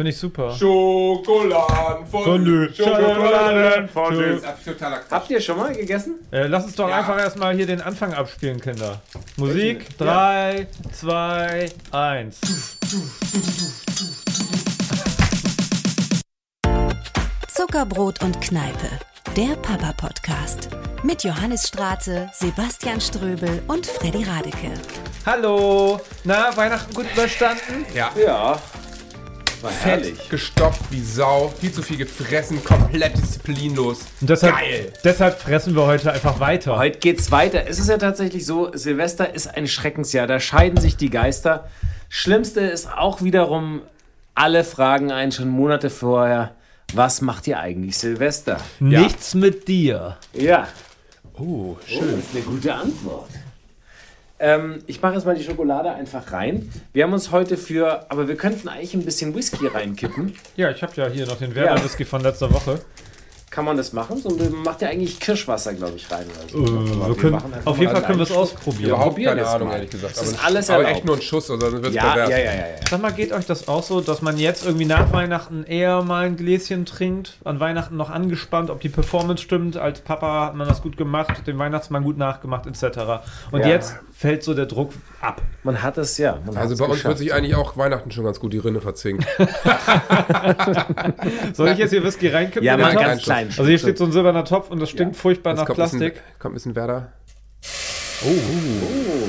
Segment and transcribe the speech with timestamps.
[0.00, 0.56] Finde ich super.
[0.56, 2.72] Schokoladen von Fondue.
[2.74, 4.40] Schokoladen von Schokoladen.
[4.42, 5.10] Das ist totaler Quatsch.
[5.10, 6.14] Habt ihr schon mal gegessen?
[6.32, 7.00] Äh, lass uns doch Ja.
[7.00, 9.02] einfach erstmal hier den Anfang abspielen, Kinder.
[9.36, 12.40] Musik, 3, 2, 1.
[17.48, 18.88] Zuckerbrot und Kneipe,
[19.36, 20.70] der Papa-Podcast.
[21.02, 24.72] Mit Johannes Straße, Sebastian Ströbel und Freddy Radeke.
[25.26, 26.00] Hallo!
[26.24, 27.84] Na, Weihnachten gut überstanden?
[27.94, 28.10] Ja.
[28.16, 28.58] Ja.
[29.62, 34.00] War Fett gestopft wie Sau, viel zu viel gefressen, komplett disziplinlos.
[34.20, 34.92] Und deshalb, Geil.
[35.04, 36.78] deshalb fressen wir heute einfach weiter.
[36.78, 37.64] Heute geht's weiter.
[37.68, 40.26] Es ist ja tatsächlich so, Silvester ist ein Schreckensjahr.
[40.26, 41.68] Da scheiden sich die Geister.
[42.08, 43.82] Schlimmste ist auch wiederum,
[44.34, 46.54] alle fragen einen schon Monate vorher,
[46.94, 48.58] was macht ihr eigentlich Silvester?
[48.78, 50.16] Nichts mit dir.
[50.32, 50.68] Ja,
[51.38, 52.00] Oh, schön.
[52.16, 53.28] das ist eine gute Antwort.
[54.40, 56.72] Ähm, ich mache jetzt mal die Schokolade einfach rein.
[56.94, 60.34] Wir haben uns heute für, aber wir könnten eigentlich ein bisschen Whisky reinkippen.
[60.56, 62.80] Ja, ich habe ja hier noch den Werder-Whisky von letzter Woche.
[63.50, 64.16] Kann man das machen?
[64.16, 66.24] So, man macht ja eigentlich Kirschwasser, glaube ich, rein.
[66.54, 67.02] Oder so.
[67.02, 68.90] Äh, wir können, einfach auf jeden Fall können wir es ausprobieren.
[68.90, 69.74] Überhaupt probieren keine Ahnung, mal.
[69.74, 70.16] ehrlich gesagt.
[70.16, 70.96] Das ist aber, alles aber erlaubt.
[70.96, 72.64] echt nur ein Schuss, oder dann wird es Ja, ja, ja, ja, ja.
[72.88, 76.26] Sag mal, geht euch das auch so, dass man jetzt irgendwie nach Weihnachten eher mal
[76.26, 80.68] ein Gläschen trinkt, an Weihnachten noch angespannt, ob die Performance stimmt, als Papa hat man
[80.68, 82.98] das gut gemacht, den Weihnachtsmann gut nachgemacht, etc.
[83.50, 83.66] Und Ja.
[83.66, 85.40] jetzt fällt so der Druck ab.
[85.62, 86.38] Man hat es ja.
[86.44, 89.24] Man Also bei uns wird sich eigentlich auch Weihnachten schon ganz gut die Rinne verzinken.
[91.54, 92.62] Soll ich jetzt hier Whisky reinkippen?
[92.62, 93.02] Ja, mal Topf?
[93.02, 93.46] ganz klein.
[93.48, 95.84] Also hier steht so ein silberner Topf und das stinkt furchtbar Jetzt nach kommt ein,
[95.84, 96.22] bisschen, Plastik.
[96.38, 97.12] kommt ein bisschen Werder.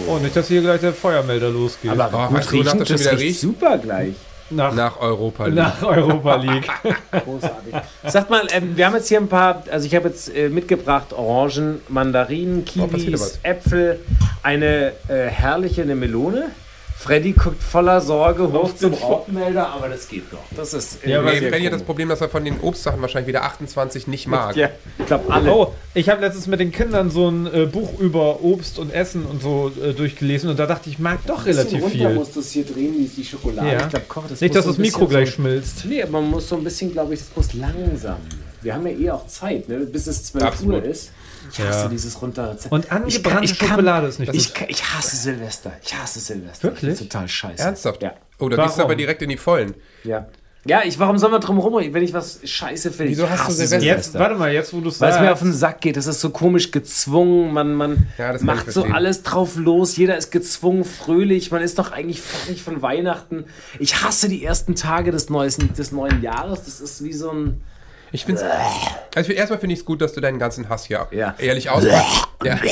[0.10, 1.92] Oh, nicht, dass hier gleich der Feuermelder losgeht.
[1.92, 3.40] Aber Oh, gut weißt du, wonach riechen, das das riecht?
[3.40, 4.14] super gleich.
[4.52, 5.48] Nach, Nach Europa.
[5.48, 6.68] nach Europa League.
[7.26, 7.74] Großartig.
[8.06, 11.14] Sagt mal, ähm, wir haben jetzt hier ein paar, also ich habe jetzt äh, mitgebracht
[11.14, 13.40] Orangen, Mandarinen, Oh, Kiwis, was.
[13.44, 14.00] Äpfel,
[14.44, 16.52] eine äh, herrliche eine Melone.
[17.02, 20.44] Freddy guckt voller Sorge hoch zum Rauchmelder, aber das geht noch.
[20.56, 21.82] Das ist Ja, Nee, Freddy hat das.
[21.82, 24.56] Problem, dass er von den Obstsachen wahrscheinlich wieder 28 nicht mag.
[24.56, 25.52] Ja, ich glaube alle.
[25.52, 29.26] Oh, ich habe letztens mit den Kindern so ein äh, Buch über Obst und Essen
[29.26, 32.14] und so äh, durchgelesen und da dachte ich, ich mag doch relativ runter viel.
[32.14, 33.68] musst du es hier drehen, die, die Schokolade.
[33.68, 33.82] Ja.
[33.82, 35.86] Ich glaub, koch, das Nicht, dass so das Mikro gleich so, schmilzt.
[35.86, 38.18] Nee, man muss so ein bisschen, glaube ich, das muss langsam.
[38.62, 39.78] Wir haben ja eh auch Zeit, ne?
[39.78, 40.84] bis es 12 Absolut.
[40.84, 41.12] Uhr ist.
[41.52, 41.88] Ich hasse Ja.
[41.90, 42.56] dieses runter.
[42.70, 44.68] Und angebrannte Schokolade ist nicht ich, gut.
[44.70, 45.74] ich hasse Silvester.
[45.84, 46.64] Ich hasse Silvester.
[46.70, 46.98] Wirklich?
[47.00, 47.64] Total scheiße.
[47.64, 48.02] Ernsthaft?
[48.04, 48.14] Ja.
[48.40, 49.74] Oh, da gehst du aber direkt in die Vollen.
[50.04, 50.28] Ja.
[50.64, 53.12] Ja, ich, warum soll man drum rum, wenn ich was scheiße finde?
[53.14, 53.80] Wieso hast du Silvester?
[53.84, 55.44] Jetzt, warte mal, jetzt wo du es Weil es mir auf sagst.
[55.44, 55.98] den Sack geht.
[55.98, 57.52] Das ist so komisch gezwungen.
[57.52, 59.98] Man, man Ja, das kann macht so alles drauf los.
[59.98, 61.50] Jeder ist gezwungen, fröhlich.
[61.50, 63.46] Man ist doch eigentlich fertig von Weihnachten.
[63.80, 66.64] Ich hasse die ersten Tage des, neuesten, des neuen Jahres.
[66.66, 67.62] Das ist wie so ein.
[68.12, 68.44] Ich finde
[69.16, 71.36] also erstmal finde ich es gut, dass du deinen ganzen Hass hier Ja.
[71.38, 72.28] ehrlich auspackst.
[72.44, 72.58] ja.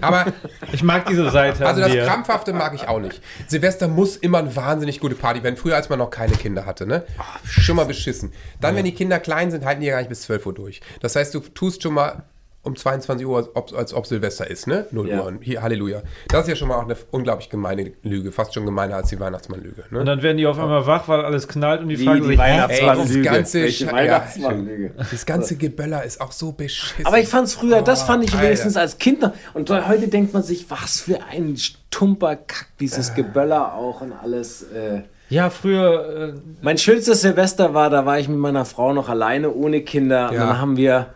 [0.00, 0.26] Aber
[0.72, 1.66] Ich mag diese Seite.
[1.66, 2.04] also das dir.
[2.04, 3.20] Krampfhafte mag ich auch nicht.
[3.46, 5.56] Silvester muss immer eine wahnsinnig gute Party werden.
[5.56, 7.04] Früher, als man noch keine Kinder hatte, ne?
[7.44, 8.32] Schon mal beschissen.
[8.60, 10.80] Dann, wenn die Kinder klein sind, halten die ja gar nicht bis 12 Uhr durch.
[11.00, 12.24] Das heißt, du tust schon mal
[12.64, 14.86] um 22 Uhr, als ob, als ob Silvester ist, ne?
[14.90, 15.20] 0 Ja.
[15.20, 15.26] Uhr.
[15.26, 16.02] Und Hier, Halleluja.
[16.28, 18.32] Das ist ja schon mal auch eine unglaublich gemeine Lüge.
[18.32, 19.82] Fast schon gemeiner als die Weihnachtsmannlüge.
[19.90, 20.04] Und Ne?
[20.04, 22.38] dann werden die auf einmal wach, weil alles knallt und die Wie fragen die sich?
[22.38, 23.22] Weihnachtsmannlüge.
[23.22, 24.90] Das ganze Weihnachtsmannlüge.
[25.10, 27.06] Das ganze Geböller ist auch so beschissen.
[27.06, 28.44] Aber ich fand's früher, das fand ich Alter.
[28.46, 29.32] wenigstens als Kind noch.
[29.54, 34.62] Und heute denkt man sich, was für ein stumper Kack, dieses Geböller auch und alles.
[34.64, 35.02] Äh.
[35.30, 39.52] Ja, früher, äh, Mein schönstes Silvester war, da war ich mit meiner Frau noch alleine,
[39.52, 40.28] ohne Kinder.
[40.28, 40.46] Und Ja.
[40.46, 41.06] dann haben wir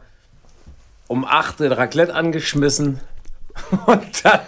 [1.08, 3.00] um 8 Uhr Raclette angeschmissen.
[3.86, 4.40] Und dann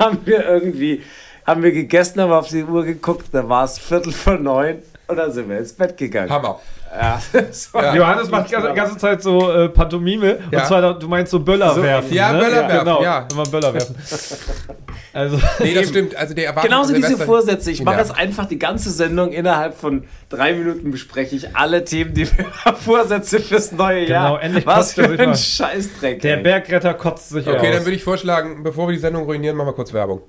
[0.00, 1.02] haben wir irgendwie,
[1.46, 5.16] haben wir gegessen, haben auf die Uhr geguckt, da war es Viertel vor neun und
[5.16, 6.30] dann sind wir ins Bett gegangen.
[6.30, 6.60] Hammer.
[6.98, 7.20] Ja,
[7.72, 10.38] war Johannes macht die ganze, ganze Zeit so äh, Pantomime.
[10.50, 10.60] Ja.
[10.60, 12.12] Und zwar, du meinst so Böller So, werfen.
[12.14, 12.38] ja, ne?
[12.38, 13.26] Böller werfen, genau, ja.
[13.30, 13.94] Immer Böller werfen.
[15.12, 16.14] Also, Nee, das stimmt.
[16.14, 17.70] Also der Genauso von diese Silvester- Vorsätze.
[17.70, 18.02] Ich mache Ja.
[18.02, 22.44] jetzt einfach die ganze Sendung innerhalb von drei Minuten bespreche ich alle Themen, die wir
[22.84, 24.42] Vorsätze fürs neue Genau, Jahr.
[24.42, 25.34] endlich Was für ein.
[25.34, 26.20] Scheißdreck.
[26.20, 26.42] der ey.
[26.42, 27.76] Bergretter kotzt sich Okay, aus.
[27.76, 30.20] dann würde ich vorschlagen, bevor wir die Sendung ruinieren, machen wir kurz Werbung.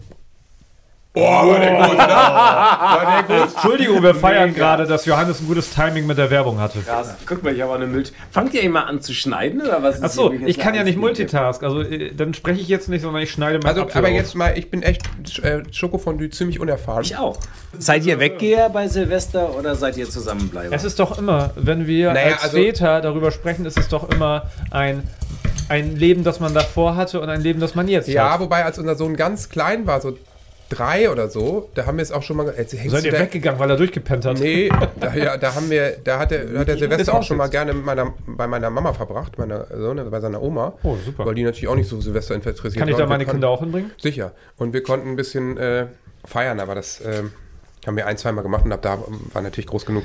[1.20, 2.08] Oh, war der gut, oder?
[2.08, 3.50] War der gut?
[3.54, 6.80] Entschuldigung, wir feiern gerade, dass Johannes ein gutes Timing mit der Werbung hatte.
[6.80, 7.16] Krass.
[7.26, 8.04] Guck mal, ich habe auch eine Müll.
[8.32, 9.98] Fangt ihr immer an zu schneiden oder was?
[9.98, 10.48] ist Achso, hier?
[10.48, 11.64] ich kann ja nicht multitask.
[11.64, 14.58] Also, äh, dann spreche ich jetzt nicht, sondern ich schneide mal Also, aber jetzt mal,
[14.58, 15.04] ich bin echt
[15.44, 17.02] äh, Schokofondue ziemlich unerfahren.
[17.04, 17.38] Ich auch.
[17.80, 20.74] Seid ihr Weggeher bei Silvester oder seid ihr Zusammenbleiber?
[20.76, 24.10] Es ist doch immer, wenn wir Naja, als also- Väter darüber sprechen, ist es doch
[24.10, 25.04] immer ein,
[25.70, 28.40] ein Leben, das man davor hatte und ein Leben, das man jetzt Ja, hat.
[28.40, 30.18] wobei, als unser Sohn ganz klein war, so
[30.70, 32.54] drei oder so, da haben wir es auch schon mal.
[32.58, 34.40] Jetzt hängst Seid ihr da- weggegangen, weil er durchgepennt hat?
[34.40, 34.70] Nee,
[35.00, 37.74] da, ja, da haben wir, da hat der, hat der Silvester auch schon mal gerne
[37.74, 40.74] mit meiner, bei meiner Mama verbracht, meiner Sohn, bei seiner Oma.
[40.84, 41.26] Oh, super.
[41.26, 43.92] Weil die natürlich auch nicht so Silvester interessiert Kann ich da meine Kinder auch hinbringen?
[44.02, 44.32] Sicher.
[44.58, 45.88] Und wir konnten ein bisschen äh,
[46.26, 47.32] feiern, aber das ähm,
[47.86, 48.98] Haben wir ein, zweimal gemacht und ab da
[49.34, 50.04] war natürlich groß genug.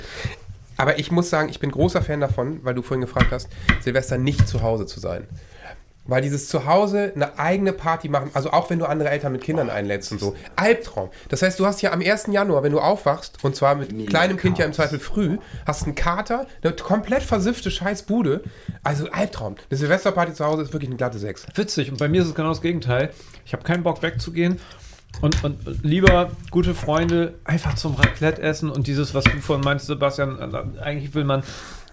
[0.76, 3.48] Aber ich muss sagen, ich bin großer Fan davon, weil du vorhin gefragt hast,
[3.82, 5.26] Silvester nicht zu Hause zu sein.
[6.04, 9.70] Weil dieses Zuhause eine eigene Party machen, also auch wenn du andere Eltern mit Kindern
[9.70, 11.10] einlädst und so, Albtraum.
[11.28, 12.26] Das heißt, du hast ja am 1.
[12.30, 14.72] Januar, wenn du aufwachst, und zwar mit Mega kleinem Kind ja im.
[14.72, 18.42] Zweifel früh, hast einen Kater, eine komplett versiffte Scheißbude.
[18.82, 19.56] Also Albtraum.
[19.70, 21.46] Eine Silvesterparty zu Hause ist wirklich eine glatte Sechs.
[21.54, 21.90] Witzig.
[21.90, 23.10] Und bei mir ist es genau das Gegenteil.
[23.44, 24.58] Ich habe keinen Bock wegzugehen.
[25.20, 29.86] Und, und lieber gute Freunde einfach zum Raclette essen und dieses, was du vorhin meinst,
[29.86, 31.42] Sebastian, äh, eigentlich will man,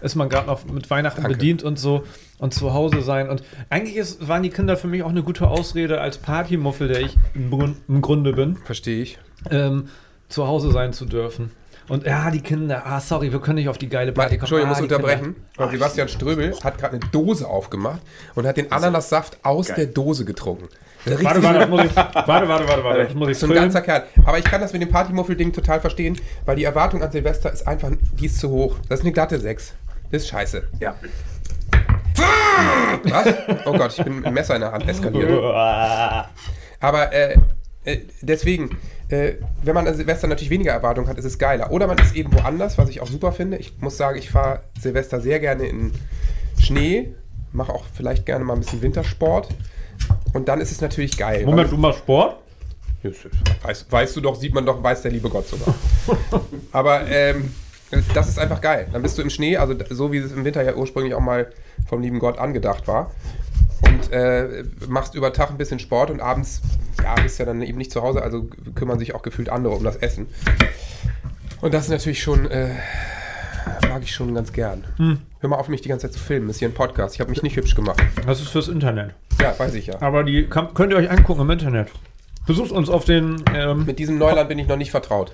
[0.00, 1.36] ist man gerade noch mit Weihnachten Danke.
[1.36, 2.04] bedient und so
[2.38, 3.28] und zu Hause sein.
[3.28, 7.00] Und eigentlich ist, waren die Kinder für mich auch eine gute Ausrede als Partymuffel, der
[7.00, 9.18] ich im, Grund, im Grunde bin, Verstehe ich.
[9.50, 9.88] ähm,
[10.28, 11.50] zu Hause sein zu dürfen.
[11.88, 14.42] Und ja, die Kinder, ah, sorry, wir können nicht auf die geile Party kommen.
[14.42, 15.36] Entschuldigung, ah, ich muss die unterbrechen.
[15.56, 18.00] Weil Sebastian Ströbel hat gerade eine Dose aufgemacht
[18.36, 20.68] und hat den Ananassaft aus der Dose getrunken.
[21.04, 24.04] Warte, warte, ich, warte, warte, warte, warte, das muss ich so ein ganzer Kerl.
[24.24, 27.66] Aber ich kann das mit dem Partymuffel-Ding total verstehen, weil die Erwartung an Silvester ist
[27.66, 28.76] einfach, die ist zu hoch.
[28.88, 29.74] Das ist eine glatte 6.
[30.10, 30.68] Das ist scheiße.
[30.80, 30.96] Ja.
[33.04, 33.34] Was?
[33.64, 35.30] Oh Gott, ich bin mit einem Messer in der Hand eskaliert.
[36.80, 37.36] Aber äh,
[37.84, 38.76] äh, deswegen,
[39.08, 41.70] äh, wenn man an Silvester natürlich weniger Erwartung hat, ist es geiler.
[41.70, 43.56] Oder man ist eben woanders, was ich auch super finde.
[43.56, 45.92] Ich muss sagen, ich fahre Silvester sehr gerne in
[46.58, 47.14] Schnee,
[47.52, 49.48] mache auch vielleicht gerne mal ein bisschen Wintersport.
[50.32, 51.44] Und dann ist es natürlich geil.
[51.44, 52.36] Moment, du machst Sport?
[53.02, 53.10] Ja,
[53.62, 55.74] Weiß, weißt du doch, sieht man doch, weiß der liebe Gott sogar.
[56.72, 57.54] Aber ähm,
[58.14, 58.88] das ist einfach geil.
[58.92, 61.50] Dann bist du im Schnee, also so wie es im Winter ja ursprünglich auch mal
[61.88, 63.10] vom lieben Gott angedacht war.
[63.82, 66.60] Und äh, machst über Tag ein bisschen Sport und abends,
[67.02, 69.82] ja, bist ja dann eben nicht zu Hause, also kümmern sich auch gefühlt andere um
[69.82, 70.26] das Essen.
[71.60, 72.74] Und das ist natürlich schon, äh,
[73.88, 74.84] mag ich schon ganz gern.
[75.40, 76.46] Hör mal auf, mich die ganze Zeit zu filmen.
[76.46, 77.14] Das ist hier ein Podcast.
[77.14, 78.02] Ich habe mich nicht hübsch gemacht.
[78.26, 79.14] Das ist fürs Internet.
[79.40, 80.00] Ja, weiß ich ja.
[80.00, 81.88] Aber die kann, könnt ihr euch angucken im Internet.
[82.46, 83.42] Besucht uns auf den.
[83.54, 85.32] Ähm, Mit diesem Neuland bin ich noch nicht vertraut.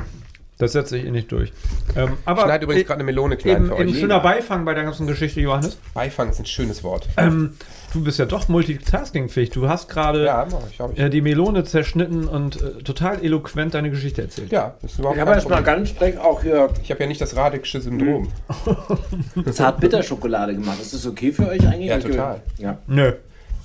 [0.59, 1.53] Das setze ich eh nicht durch.
[1.95, 3.99] Ähm, aber Schneid übrigens gerade eine Melone klein eben, für euch.
[3.99, 5.77] schöner Beifang bei der ganzen Geschichte, Johannes.
[5.93, 7.09] Beifang ist ein schönes Wort.
[7.19, 7.55] Ähm,
[7.93, 9.51] du bist ja doch multitaskingfähig.
[9.51, 10.99] Du hast gerade Ja, ich, ich.
[10.99, 14.51] äh, die Melone zerschnitten und äh, total eloquent deine Geschichte erzählt.
[14.51, 15.77] Ja, das ist überhaupt Ich habe kein jetzt mal Problem.
[15.77, 18.29] ganz streng auch hier Ich habe ja nicht das Radische Syndrom.
[19.53, 20.81] Zartbitterschokolade gemacht.
[20.81, 21.89] Ist das okay für euch eigentlich?
[21.89, 22.41] Ja, total.
[22.59, 22.79] Ja.
[22.87, 23.13] Nö.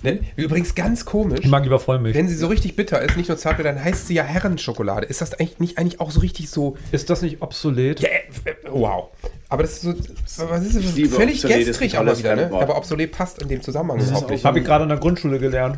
[0.03, 0.19] Ne?
[0.35, 1.41] Übrigens ganz komisch.
[1.43, 2.15] Ich mag lieber Vollmilch.
[2.15, 5.05] Wenn sie so richtig bitter ist, nicht nur zart, dann heißt sie ja Herrenschokolade.
[5.05, 6.75] Ist das eigentlich nicht, eigentlich auch so richtig so.
[6.91, 7.99] Ist das nicht obsolet?
[7.99, 9.09] Ja, äh, wow.
[9.49, 9.81] Aber das ist
[10.25, 10.49] so.
[10.49, 10.95] Was ist das?
[10.95, 12.49] liebe Völlig gestrig tolles wieder, ne?
[12.51, 14.43] Aber obsolet passt in dem Zusammenhang überhaupt nicht.
[14.43, 15.77] Habe ich gerade in der Grundschule gelernt.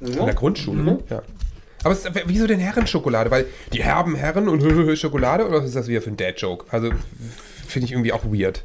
[0.00, 1.22] In der Grundschule, ja.
[1.84, 3.30] Aber es, wieso denn Herrenschokolade?
[3.30, 4.62] Weil die herben Herren und
[4.98, 6.66] Schokolade oder was ist das wieder für ein Dad-Joke?
[6.70, 6.90] Also
[7.66, 8.64] finde ich irgendwie auch weird.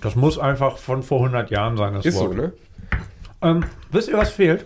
[0.00, 2.36] Das muss einfach von vor 100 Jahren sein, das Ist so, Wort.
[2.36, 2.52] ne?
[3.44, 4.64] Ähm, wisst ihr, was fehlt?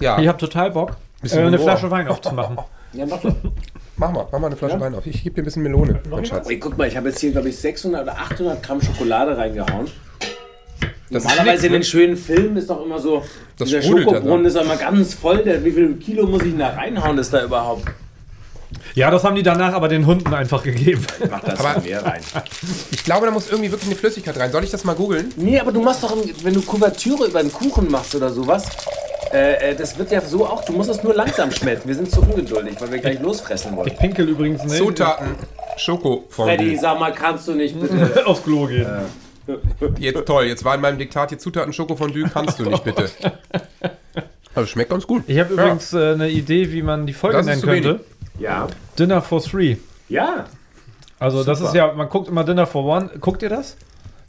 [0.00, 0.18] Ja.
[0.18, 1.60] Ich habe total Bock, äh, eine Humor.
[1.60, 2.58] Flasche Wein aufzumachen.
[2.92, 3.34] Ja, mach doch.
[3.96, 4.80] Mach mal, mach mal eine Flasche Ja.
[4.80, 5.06] Wein auf.
[5.06, 6.48] Ich gebe dir ein bisschen Melone, mein Schatz.
[6.48, 9.86] Ey, guck mal, ich habe jetzt hier, glaube ich, 600 oder 800 Gramm Schokolade reingehauen.
[11.10, 11.84] Das Normalerweise nix, in den ne?
[11.84, 13.22] schönen Filmen ist doch immer so,
[13.56, 14.48] Das dieser Schokobrunnen ne?
[14.48, 15.44] ist doch immer ganz voll.
[15.44, 17.84] Der, wie viel Kilo muss ich denn da reinhauen, ist da überhaupt?
[18.94, 21.04] Ja, das haben die danach aber den Hunden einfach gegeben.
[21.28, 22.20] Mach das Aber- mehr rein.
[22.92, 24.52] Ich glaube, da muss irgendwie wirklich eine Flüssigkeit rein.
[24.52, 25.32] Soll ich das mal googeln?
[25.36, 28.66] Nee, aber du machst doch, wenn du Kuvertüre über einen Kuchen machst oder sowas,
[29.32, 31.88] äh, äh, das wird ja so auch, du musst es nur langsam schmelzen.
[31.88, 33.88] Wir sind zu ungeduldig, weil wir gleich losfressen wollen.
[33.88, 34.76] Ich pinkel übrigens nicht.
[34.76, 36.78] Zutaten, Freddy, Schokofondue.
[36.78, 38.24] sag mal, kannst du nicht bitte?
[38.26, 38.86] Aufs Klo gehen.
[39.98, 43.10] Jetzt toll, jetzt war in meinem Diktat hier Zutaten Schokofondue, kannst du nicht bitte.
[44.54, 45.24] Also schmeckt ganz gut.
[45.26, 47.88] Ich habe übrigens äh, eine Idee, wie man die Folge Das nennen könnte.
[47.88, 48.00] wenig.
[48.38, 48.66] Ja.
[48.98, 49.76] Dinner for Three.
[50.08, 50.46] Ja.
[51.18, 51.70] Also das Super.
[51.70, 53.10] ist ja, man guckt immer Dinner for One.
[53.20, 53.76] Guckt ihr das?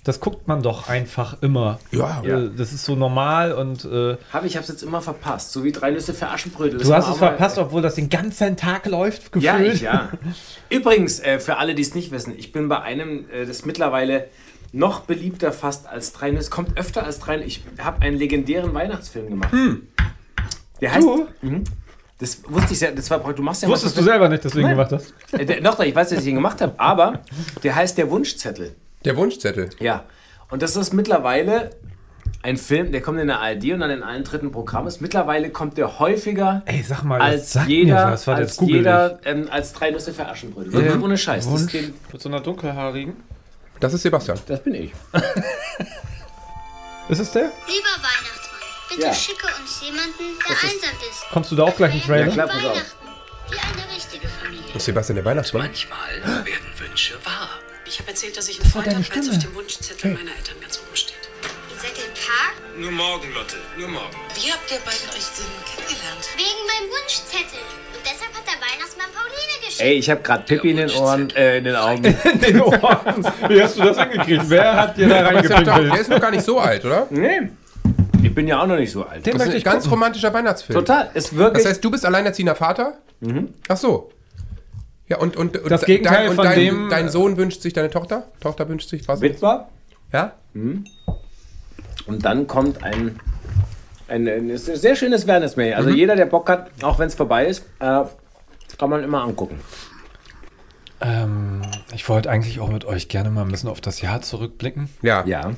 [0.03, 1.79] Das guckt man doch einfach immer.
[1.91, 5.51] Ja, Äh, Das ist so normal und äh, Hab ich hab's jetzt immer verpasst.
[5.51, 6.77] So wie drei Nüsse für Aschenbrödel.
[6.77, 9.43] Das du hast es verpasst, obwohl das den ganzen Tag läuft, gefühlt.
[9.43, 10.09] Ja, ich, ja.
[10.69, 14.27] Übrigens, äh, für alle, die es nicht wissen, ich bin bei einem, äh, das mittlerweile
[14.71, 19.29] noch beliebter fast als drei Nüsse, kommt öfter als drei Ich habe einen legendären Weihnachtsfilm
[19.29, 19.53] gemacht.
[20.81, 21.07] Der heißt.
[21.07, 21.27] Du?
[21.41, 21.63] Mhm.
[22.17, 24.77] Das wusste ich ja, das war du machst ja Wusstest du selber nicht, deswegen Nein.
[24.77, 25.13] gemacht hast?
[25.33, 27.21] Äh, der, doch, ich weiß, dass ich ihn gemacht habe, aber
[27.61, 28.75] der heißt der Wunschzettel.
[29.03, 29.69] Der Wunschzettel.
[29.79, 30.05] Ja.
[30.49, 31.71] Und das ist mittlerweile
[32.41, 34.87] ein Film, der kommt in der ARD und dann in allen dritten Programmen.
[34.87, 39.73] Ist mittlerweile kommt der häufiger Ey, sag mal, als jeder, als google jeder ähm, als
[39.73, 40.71] drei Nüsse für Aschenbrödel.
[40.71, 41.45] Wirklich ohne Scheiß.
[41.45, 43.15] Das, Wunsch ist den, mit so einer dunkelhaarigen.
[43.79, 44.39] Das ist Sebastian.
[44.47, 44.93] das bin ich.
[47.07, 47.43] Ist es der?
[47.43, 48.44] Lieber Weihnachtsmann,
[48.89, 49.13] bitte Ja.
[49.13, 51.29] schicke uns jemanden, der einsam ist.
[51.31, 52.27] Kommst du da auch gleich einen Trailer?
[52.27, 52.47] Ja, klar.
[52.47, 52.95] pass auf.
[53.49, 54.73] Wie eine richtige Familie.
[54.75, 55.67] Ist Sebastian der Weihnachtsmann.
[55.67, 57.49] Manchmal werden Wünsche wahr.
[57.85, 60.79] Ich habe erzählt, dass ich einen Freund habe, als auf dem Wunschzettel meiner Eltern ganz
[60.79, 61.15] oben steht.
[61.71, 64.15] Ihr seid im Park Nur morgen, Lotte, nur morgen.
[64.33, 66.25] Wie habt ihr beiden euch denn kennengelernt?
[66.35, 67.59] wegen meinem Wunschzettel.
[67.93, 69.81] Und deshalb hat der Weihnachtsmann Pauline geschenkt.
[69.81, 72.01] Ey, ich habe gerade Pippi in den Ohren, äh, in den Augen.
[72.41, 73.23] Den Ohren.
[73.49, 74.49] Wie hast du das hingekriegt?
[74.49, 76.01] Wer hat dir da ist doch, der reingepinkelt?
[76.01, 77.05] ist noch gar nicht so alt, oder?
[77.11, 77.51] nee.
[78.25, 79.25] Ich bin ja auch noch nicht so alt.
[79.25, 79.89] Den Das ist möchte ein ich ganz gucken.
[79.99, 80.79] romantischer Weihnachtsfilm.
[80.79, 81.09] Total.
[81.13, 81.63] Ist wirklich.
[81.63, 82.93] Das heißt, du bist alleinerziehender Vater?
[83.67, 84.11] Ach so.
[85.07, 87.73] Ja, und, und, und Das Gegenteil dein, und von dein, dem- Dein Sohn wünscht sich
[87.73, 88.27] deine Tochter?
[88.39, 89.21] Tochter wünscht sich was?
[89.21, 89.69] Witwer.
[90.11, 90.33] Ja?
[92.07, 93.19] Und dann kommt ein,
[94.07, 95.77] ein, ein, ist ein sehr schönes Weihnachtsmärchen.
[95.77, 98.01] Also jeder, der Bock hat, auch wenn es vorbei ist, äh,
[98.77, 99.59] kann man immer angucken.
[101.01, 101.61] Ähm,
[101.93, 104.89] ich wollte eigentlich auch mit euch gerne mal ein bisschen auf das Jahr zurückblicken.
[105.01, 105.23] Ja.
[105.25, 105.51] Ja.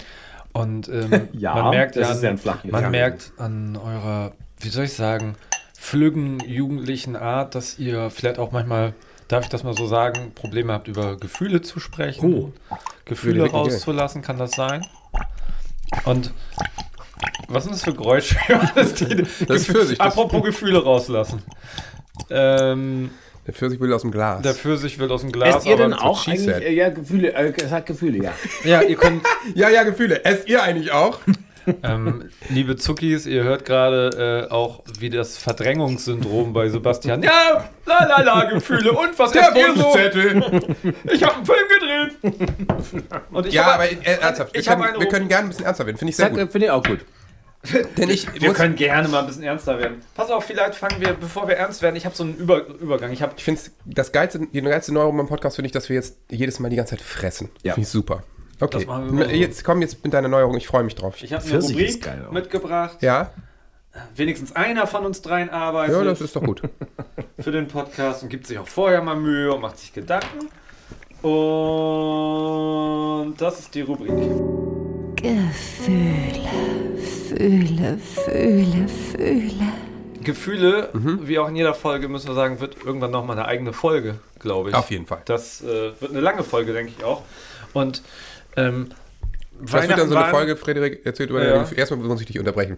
[0.58, 2.82] Und ähm, Ja, man merkt das ja, ist ja ein Flachjahr.
[2.82, 5.36] man merkt an eurer, wie soll ich sagen,
[5.78, 8.94] flüggen jugendlichen Art, dass ihr vielleicht auch manchmal,
[9.28, 12.52] darf ich das mal so sagen, Probleme habt, über Gefühle zu sprechen, Oh.
[13.06, 14.86] Gefühle Wirklich, rauszulassen, kann das sein?
[16.06, 16.34] Und
[17.48, 18.36] was sind das für Geräusche?
[18.76, 18.94] das,
[19.48, 21.42] Das das- Apropos Gefühle rauslassen.
[22.30, 23.12] Ähm,
[23.48, 24.42] Der Pfirsich will aus dem Glas.
[24.42, 25.56] der Pfirsich wird aus dem Glas.
[25.58, 26.48] Esst ihr denn aber- auch eigentlich?
[26.48, 27.34] äh, Ja, Gefühle.
[27.34, 28.34] Äh, es hat Gefühle, ja.
[28.66, 29.24] Ja, ihr könnt,
[29.56, 30.24] ja, ja, Gefühle.
[30.26, 31.20] Esst ihr eigentlich auch?
[31.84, 37.22] Ähm, liebe Zuckis, ihr hört gerade äh, auch, wie das Verdrängungssyndrom bei Sebastian.
[37.24, 38.94] Ja, la la la, Gefühle.
[38.94, 39.84] Und was Der ihr so?
[39.84, 40.36] Wunschzettel.
[41.12, 41.68] Ich habe einen Film
[42.22, 42.64] gedreht.
[43.32, 44.54] Und ich Ja, hab- aber äh, ernsthaft.
[44.54, 45.98] Wir können, wir können gerne ein bisschen ernster werden.
[45.98, 46.42] Finde ich sehr Sag, gut.
[46.44, 47.00] äh, Finde ich auch gut.
[47.98, 50.02] Denn ich wir muss, können gerne mal ein bisschen ernster werden.
[50.16, 53.12] Pass auf, vielleicht fangen wir, bevor wir ernst werden, ich habe so einen Über Übergang.
[53.12, 55.96] Ich habe ich finde das geilste, die geilste Neuerung beim Podcast finde ich, dass wir
[55.96, 57.50] jetzt jedes Mal die ganze Zeit fressen.
[57.64, 57.74] Ja.
[57.74, 58.24] Finde ich super.
[58.60, 58.88] Okay.
[59.38, 60.58] Jetzt komm jetzt mit deiner Neuerung.
[60.58, 61.22] Ich freue mich drauf.
[61.22, 63.02] ich hab eine Rubrik geil mitgebracht.
[63.02, 63.32] Ja?
[64.16, 66.62] Wenigstens einer von uns dreien arbeitet Ja, das ist doch gut.
[67.40, 70.50] für den Podcast und gibt sich auch vorher mal Mühe und macht sich Gedanken.
[71.24, 71.34] Und
[73.38, 74.12] das ist die Rubrik.
[75.16, 76.48] Gefühle,
[77.30, 79.74] fühle, fühle, fühle.
[80.24, 81.28] Gefühle, Mhm.
[81.28, 84.70] wie auch in jeder Folge, müssen wir sagen, wird irgendwann nochmal eine eigene Folge, glaube
[84.70, 84.76] ich.
[84.76, 85.22] Auf jeden Fall.
[85.26, 87.22] Das äh, wird eine lange Folge, denke ich auch.
[87.74, 88.02] Und
[88.58, 88.90] ähm,
[89.62, 91.50] Das wird dann so eine waren- Folge, Frederik erzählt über Ja.
[91.50, 91.80] deine Gefühle.
[91.80, 92.76] Erstmal muss ich dich unterbrechen.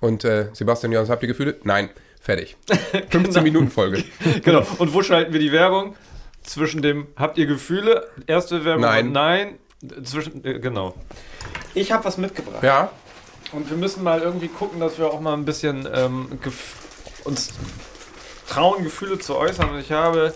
[0.00, 1.56] Und äh, Sebastian Jans, habt ihr Gefühle?
[1.64, 1.90] Nein.
[2.20, 2.56] Fertig.
[3.10, 4.04] 15 Minuten Folge.
[4.44, 4.64] Genau.
[4.78, 5.96] Und wo schalten wir die Werbung?
[6.42, 8.06] Zwischen dem Habt ihr Gefühle?
[8.26, 9.06] Erste Werbung Nein.
[9.08, 9.58] und Nein.
[10.04, 10.94] Zwischen, äh, genau.
[11.74, 12.62] Ich habe was mitgebracht.
[12.62, 12.90] Ja?
[13.52, 16.74] Und wir müssen mal irgendwie gucken, dass wir auch mal ein bisschen ähm, gef-
[17.24, 17.50] uns
[18.48, 19.70] trauen, Gefühle zu äußern.
[19.70, 20.34] Und ich habe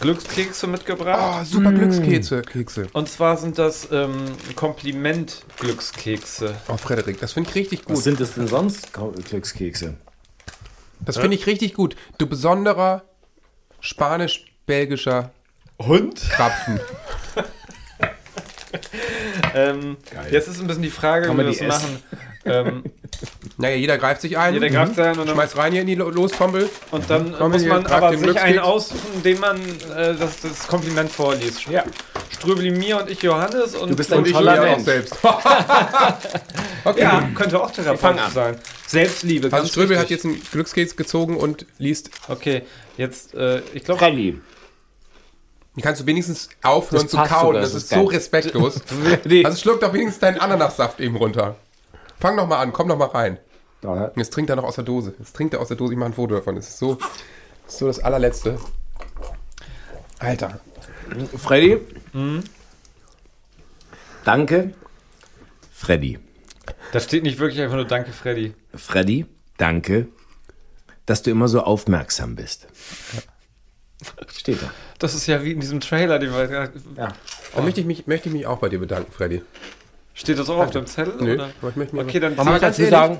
[0.00, 1.38] Glückskekse mitgebracht.
[1.40, 2.42] Oh, super Glückskekse.
[2.42, 2.86] Kekse.
[2.92, 6.54] Und zwar sind das ähm, Kompliment-Glückskekse.
[6.68, 8.04] Oh, Frederik, das finde ich richtig Was gut.
[8.04, 9.94] sind das denn sonst, Glückskekse?
[11.00, 11.96] Das finde ich richtig gut.
[12.18, 13.02] Du besonderer
[13.80, 15.30] spanisch-belgischer
[15.80, 16.20] Hund?
[16.30, 16.80] Krapfen.
[19.54, 19.96] Ähm,
[20.30, 22.02] jetzt ist ein bisschen die Frage, Kann wie wir das machen.
[22.44, 22.82] ähm,
[23.56, 24.54] Naja, jeder greift sich ein.
[24.54, 26.68] jeder greift sein und dann, Schmeißt rein hier in die Lo- Lostrommel.
[26.90, 28.58] und dann Komm, muss man aber sich einen Glückskeks.
[28.58, 29.56] aussuchen, den man
[29.96, 31.66] äh, das, das Kompliment vorliest.
[31.68, 31.84] Ja.
[32.30, 34.76] Ströbeli mir und ich Johannes und Du bist und ein ich Ja, Mensch.
[34.80, 35.14] auch selbst.
[36.84, 37.00] okay.
[37.00, 38.56] Ja, könnte auch Therapeut sein.
[38.86, 39.52] Selbstliebe.
[39.52, 42.10] Also Ströbel hat jetzt einen Glückskeks gezogen und liest.
[42.28, 42.62] Okay,
[42.96, 44.00] jetzt, äh, ich glaube,
[45.78, 47.28] Die kannst du wenigstens aufhören Das zu kauen.
[47.46, 48.14] sogar, Das das ist ist so geil.
[48.16, 48.80] respektlos.
[49.24, 49.44] Nee.
[49.44, 51.56] Also schluck doch wenigstens deinen Ananassaft eben runter.
[52.20, 53.38] Fang noch mal an, komm noch mal rein.
[53.82, 55.14] Und Jetzt trinkt er noch aus der Dose.
[55.18, 55.92] Jetzt trinkt er aus der Dose.
[55.92, 56.56] Ich mache ein Foto davon.
[56.56, 57.08] Das ist so, das
[57.74, 58.58] ist so das allerletzte.
[60.18, 60.58] Alter.
[61.36, 61.78] Freddy.
[64.24, 64.74] Danke.
[65.72, 66.18] Freddy.
[66.92, 68.52] da steht nicht wirklich einfach nur Danke, Freddy.
[68.74, 69.26] Freddy,
[69.58, 70.08] danke,
[71.06, 72.66] dass du immer so aufmerksam bist.
[74.36, 74.70] Steht da.
[74.98, 76.70] Das ist ja wie in diesem Trailer, den wir.
[76.96, 77.08] Ja.
[77.54, 79.42] Dann möchte ich, mich, möchte ich mich auch bei dir bedanken, Freddy.
[80.14, 81.14] Steht das auch auf dem Zettel?
[81.20, 81.50] Nö, Oder?
[81.60, 83.18] aber ich möchte mir Okay, dann Aber zieh- ganz dazu ehrlich, sagen?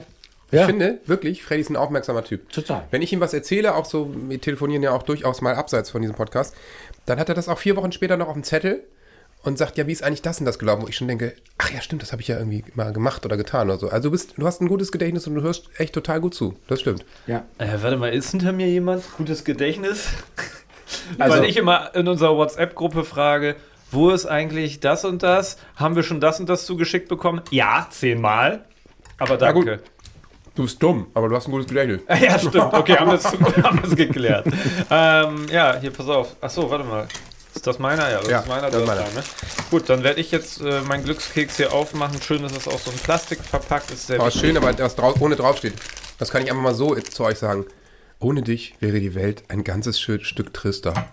[0.50, 0.66] Ich Ja.
[0.66, 2.50] finde wirklich, Freddy ist ein aufmerksamer Typ.
[2.50, 2.82] Total.
[2.90, 6.00] Wenn ich ihm was erzähle, auch so, wir telefonieren ja auch durchaus mal abseits von
[6.02, 6.56] diesem Podcast,
[7.06, 8.82] dann hat er das auch vier Wochen später noch auf dem Zettel
[9.44, 10.82] und sagt, ja, wie ist eigentlich das und das gelaufen?
[10.82, 13.36] Wo ich schon denke, ach ja, stimmt, das habe ich ja irgendwie mal gemacht oder
[13.36, 13.88] getan oder so.
[13.90, 16.56] Also du, bist, du hast ein gutes Gedächtnis und du hörst echt total gut zu.
[16.66, 17.04] Das stimmt.
[17.28, 17.44] Ja.
[17.58, 19.04] Äh, warte mal, ist hinter mir jemand?
[19.16, 20.08] Gutes Gedächtnis?
[21.18, 23.56] Also- Weil ich immer in unserer WhatsApp-Gruppe frage,
[23.90, 25.56] wo ist eigentlich das und das?
[25.76, 27.40] Haben wir schon das und das zugeschickt bekommen?
[27.50, 28.64] Ja, zehnmal.
[29.18, 29.60] Aber danke.
[29.76, 29.80] gut.
[30.54, 32.00] Du bist dumm, aber du hast ein gutes Gedächtnis.
[32.20, 32.56] Ja, stimmt.
[32.74, 33.24] Okay, haben wir es
[33.62, 34.46] haben geklärt.
[34.90, 36.34] ähm, ja, hier, pass auf.
[36.40, 37.06] Achso, warte mal.
[37.54, 38.10] Ist das meiner?
[38.10, 38.70] Ja, das Ja, ist meiner.
[38.70, 39.00] das ist meiner.
[39.02, 39.22] da, ne?
[39.70, 42.20] Gut, dann werde ich jetzt äh, meinen Glückskeks hier aufmachen.
[42.22, 44.06] Schön, dass es auch so in Plastik verpackt ist.
[44.08, 44.40] Sehr wichtig.
[44.40, 45.74] schön, aber das drau ohne draufsteht.
[46.18, 47.64] Das kann ich einfach mal so zu euch sagen.
[48.20, 51.08] Ohne dich wäre die Welt ein ganzes Stück Stück trister.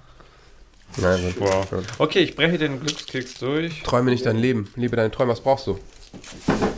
[0.98, 1.68] Nein, Wow.
[1.98, 3.84] Okay, ich breche den Glückskeks durch.
[3.84, 4.72] Träume nicht dein Leben.
[4.76, 5.32] Lebe deine Träume.
[5.34, 5.78] Was brauchst du?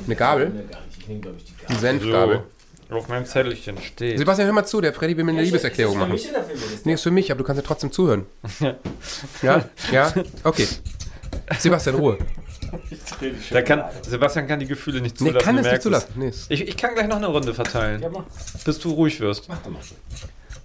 [0.06, 0.52] Eine Gabel?
[1.68, 2.44] Eine Senfgabel.
[2.90, 4.18] Auf meinem Zettelchen steht.
[4.18, 6.18] Sebastian, hör mal zu, der Freddy will mir eine Liebeserklärung machen.
[6.86, 8.26] Nee, ist für mich, aber du kannst ja trotzdem zuhören.
[9.42, 9.66] Ja?
[9.92, 10.14] Ja?
[10.44, 10.68] Okay.
[11.60, 12.18] Sebastian, Ruhe.
[13.52, 15.46] Der kann, Sebastian kann die Gefühle nicht Nee, zulassen.
[15.46, 16.14] kann du es nicht zulassen.
[16.16, 18.02] Nee, Ich, ich kann gleich noch eine Runde verteilen.
[18.02, 18.24] Ja, mach.
[18.66, 19.48] Bis du ruhig wirst.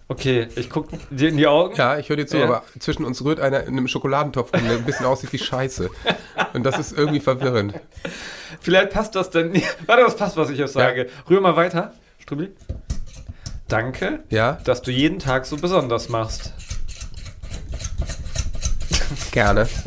[0.09, 1.75] Okay, ich guck dir in die Augen.
[1.77, 2.45] Ja, ich höre dir zu, Ja.
[2.45, 5.89] aber zwischen uns rührt einer in einem Schokoladentopf, rum, der ein bisschen aussieht wie Scheiße.
[6.53, 7.75] Und das ist irgendwie verwirrend.
[8.61, 9.55] Vielleicht passt das denn.
[9.87, 11.09] Warte, das passt, was ich jetzt sage.
[11.31, 11.93] Rühr mal weiter.
[12.19, 12.51] Strubli.
[13.69, 16.53] Danke, Ja, dass du jeden Tag so besonders machst.
[19.31, 19.67] gerne.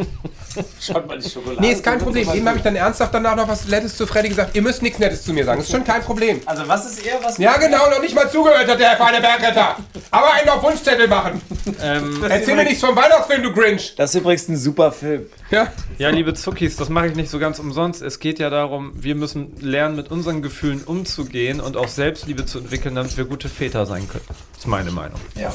[0.80, 1.62] Schaut mal die Schokolade.
[1.62, 2.30] Nee, ist kein Problem.
[2.34, 4.56] Eben habe ich dann ernsthaft danach noch was Nettes zu Freddy gesagt.
[4.56, 5.60] Ihr müsst nichts Nettes zu mir sagen.
[5.60, 6.42] Das ist schon kein Problem.
[6.46, 7.24] Also was ist er?
[7.24, 9.78] Was Ja, genau, noch nicht mal zugehört hat der Herr feine Bergretter.
[10.12, 11.42] Aber einen auf Wunschzettel machen.
[11.82, 13.96] Ähm, Erzähl mir nichts vom Weihnachtsfilm, du Grinch.
[13.96, 15.26] Das ist übrigens ein super Film.
[15.52, 18.02] Ja, ja, liebe Zuckis, das mache ich nicht so ganz umsonst.
[18.02, 22.60] Es geht ja darum, wir müssen lernen, mit unseren Gefühlen umzugehen und auch Selbstliebe zu
[22.60, 24.26] entwickeln, damit wir gute Väter sein können.
[24.28, 25.20] Das ist meine Meinung.
[25.36, 25.54] Ja.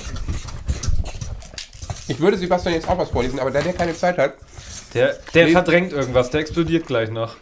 [2.08, 4.34] ich würde Sebastian jetzt auch was vorlesen, aber da der keine Zeit hat,
[4.94, 5.52] Der, der Nee.
[5.52, 7.36] verdrängt irgendwas, der explodiert gleich noch.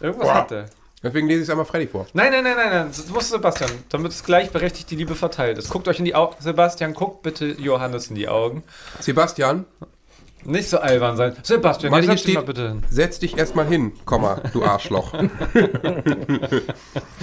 [0.00, 0.34] Irgendwas Boah.
[0.34, 0.66] hat der.
[1.02, 2.06] deswegen lese ich es einmal Freddy vor.
[2.12, 2.86] Nein, nein, nein, nein, nein.
[2.88, 5.70] Das muss Sebastian, damit es gleichberechtigt die Liebe verteilt ist.
[5.70, 6.36] Guckt euch in die Augen.
[6.40, 8.62] Sebastian, guckt bitte Johannes in die Augen.
[9.00, 9.64] Sebastian,
[10.44, 11.34] Nicht so albern sein.
[11.42, 12.82] Sebastian, Mann, jetzt setz dich bitte hin.
[12.88, 15.12] setz dich erstmal hin, Komma, du Arschloch.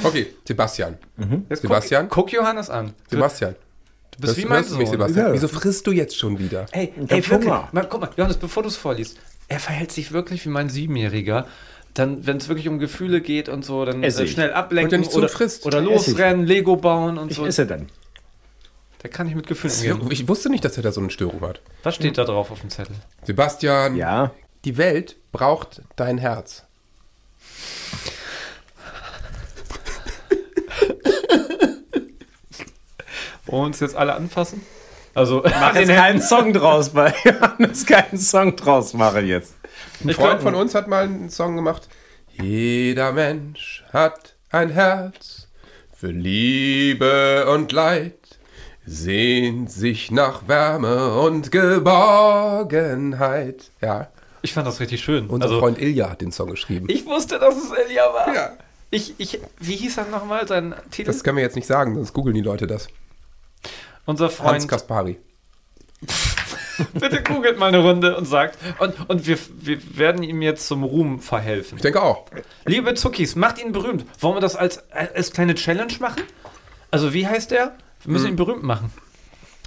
[0.03, 0.97] okay, Sebastian.
[1.49, 2.09] Jetzt Sebastian?
[2.09, 2.93] Guck, guck Johannes an.
[3.09, 3.55] Sebastian.
[4.11, 4.93] du bist wie Das- mein hörst du mich, Sohn.
[4.99, 5.27] Sebastian?
[5.27, 5.33] Ja.
[5.33, 6.65] Wieso frisst du jetzt schon wieder?
[6.71, 7.49] Ey, ey wirklich.
[7.71, 9.17] Mal, guck mal, Johannes, bevor du es vorliest.
[9.47, 11.47] Er verhält sich wirklich wie mein Siebenjähriger.
[11.93, 14.31] Dann, wenn es wirklich um Gefühle geht und so, dann Esse äh, ich.
[14.31, 15.65] schnell ablenken Und der nicht so oder, frisst.
[15.65, 15.85] oder ich.
[15.85, 17.45] losrennen, Lego bauen und Ich so.
[17.45, 17.87] esse dann.
[19.03, 20.11] Der kann nicht mit Gefühlen umgehen.
[20.11, 21.61] Ich wusste nicht, dass er da so eine Störung hat.
[21.83, 22.95] Was steht da drauf auf dem Zettel?
[23.23, 24.31] Sebastian, Ja.
[24.65, 26.63] die Welt braucht dein Herz.
[33.45, 34.61] Wollen wir uns jetzt alle anfassen?
[35.13, 39.53] Also, Mach jetzt keinen Song draus bei Johannes, keinen Song draus machen jetzt.
[40.03, 41.87] Ein Ich Freund glaub- von uns hat mal einen Song gemacht.
[42.41, 45.47] Jeder Mensch hat ein Herz
[45.95, 48.15] für Liebe und Leid,
[48.85, 53.71] sehnt sich nach Wärme und Geborgenheit.
[53.81, 54.09] Ja,
[54.41, 55.27] ich fand das richtig schön.
[55.27, 56.87] unser also, Freund Ilja hat den Song geschrieben.
[56.89, 58.33] Ich wusste, dass es Elia war.
[58.33, 58.51] Ja.
[58.89, 61.07] Ich, ich, wie hieß er nochmal, sein Titel?
[61.07, 62.87] Das können wir jetzt nicht sagen, sonst googeln die Leute das.
[64.05, 64.67] Unser Hans Freund.
[64.67, 65.17] Kaspari.
[66.93, 68.57] Bitte googelt mal eine Runde und sagt.
[68.79, 71.77] Und, und wir, wir werden ihm jetzt zum Ruhm verhelfen.
[71.77, 72.25] Ich denke auch.
[72.65, 74.05] Liebe Zuckis, macht ihn berühmt.
[74.19, 76.23] Wollen wir das als, als kleine Challenge machen?
[76.91, 77.75] Also, wie heißt der?
[78.03, 78.91] Wir müssen ihn berühmt machen.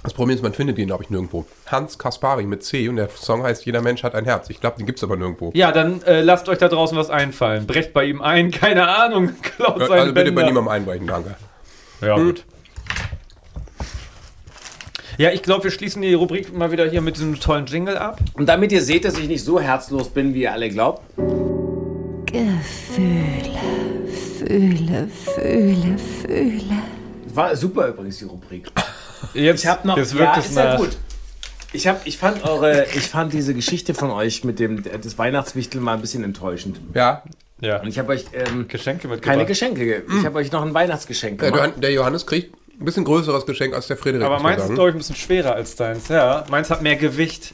[0.03, 1.45] Das Problem ist, man findet ihn, glaube ich, nirgendwo.
[1.65, 4.49] Hans Kaspari mit C und der Song heißt Jeder Mensch hat ein Herz.
[4.49, 5.51] Ich glaube, den gibt es aber nirgendwo.
[5.55, 7.65] Ja, dann äh, lasst euch da draußen was einfallen.
[7.65, 9.33] Brecht bei ihm ein, keine Ahnung.
[9.41, 10.45] Klaut seinen also bitte bei Bänder.
[10.45, 11.35] niemandem einbrechen, danke.
[12.01, 12.45] Ja, gut.
[15.17, 18.19] Ja, ich glaube, wir schließen die Rubrik mal wieder hier mit diesem tollen Jingle ab.
[18.33, 21.01] Und damit ihr seht, dass ich nicht so herzlos bin, wie ihr alle glaubt.
[22.27, 23.57] Gefühle,
[24.37, 26.63] fühle, fühle, fühle.
[27.33, 28.67] War super übrigens die Rubrik.
[29.33, 29.97] Jetzt, Ich habe noch.
[29.97, 30.77] jetzt wirkt ja, es ist ja nach.
[30.77, 30.97] gut.
[31.73, 35.81] Ich hab, ich fand eure, ich fand diese Geschichte von euch mit dem das Weihnachtswichtel
[35.81, 36.79] mal ein bisschen enttäuschend.
[36.93, 37.23] Ja,
[37.59, 37.81] Ja.
[37.81, 39.23] Und ich habe euch ähm, Geschenke mitgebracht.
[39.23, 39.83] keine Geschenke.
[39.85, 41.73] ge- Ich habe euch noch ein Weihnachtsgeschenk gemacht.
[41.77, 44.25] Der Johannes kriegt ein bisschen größeres Geschenk als der Frederik.
[44.25, 46.07] Aber meins ist, glaube ich, ein bisschen schwerer als deins.
[46.09, 47.53] Ja, meins hat mehr Gewicht.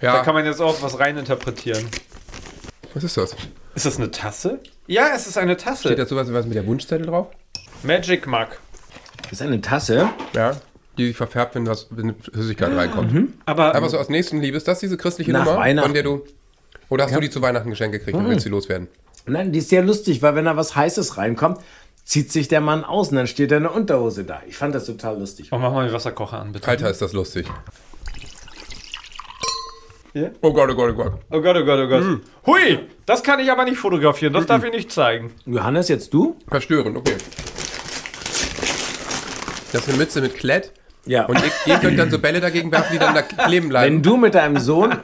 [0.00, 1.86] Da ja, kann man jetzt auch was reininterpretieren.
[2.92, 3.36] was ist das?
[3.74, 4.60] Ist das eine Tasse?
[4.86, 5.88] Ja, es ist eine Tasse.
[5.88, 7.28] Steht dazu was, was mit der Wunschzettel drauf?
[7.82, 8.48] Magic Mug.
[9.22, 10.10] Das ist eine Tasse.
[10.34, 10.56] Ja.
[10.96, 13.32] Die sich verfärbt, wenn was wenn Flüssigkeit reinkommt.
[13.46, 14.56] Aber Einfach so aus Nächstenliebe.
[14.56, 15.88] Ist das diese christliche Nach Nummer, Weihnachten.
[15.88, 16.24] von der du.
[16.88, 18.88] Oder hast du die zu Weihnachten geschenkt gekriegt und willst sie loswerden?
[19.26, 21.58] Nein, die ist sehr lustig, weil wenn da was Heißes reinkommt,
[22.04, 24.42] zieht sich der Mann aus und dann steht er in der Unterhose da.
[24.46, 25.48] Ich fand das total lustig.
[25.50, 26.68] oh, mach mal den Wasserkocher an, bitte.
[26.68, 27.46] Alter, ist das lustig.
[30.12, 30.28] Ja?
[30.42, 31.12] Oh Gott, oh Gott, oh Gott.
[31.30, 32.20] Oh Gott, oh Gott, oh Gott.
[32.46, 34.32] Hui, das kann ich aber nicht fotografieren.
[34.32, 35.32] Das darf ich nicht zeigen.
[35.44, 36.36] Johannes, jetzt du?
[36.48, 37.16] Verstörend, okay.
[39.72, 40.70] Das ist eine Mütze mit Klett.
[41.04, 41.26] Ja.
[41.26, 43.96] Und ihr, ihr könnt dann so Bälle dagegen werfen, die dann da kleben bleiben.
[43.96, 44.94] Wenn du mit deinem Sohn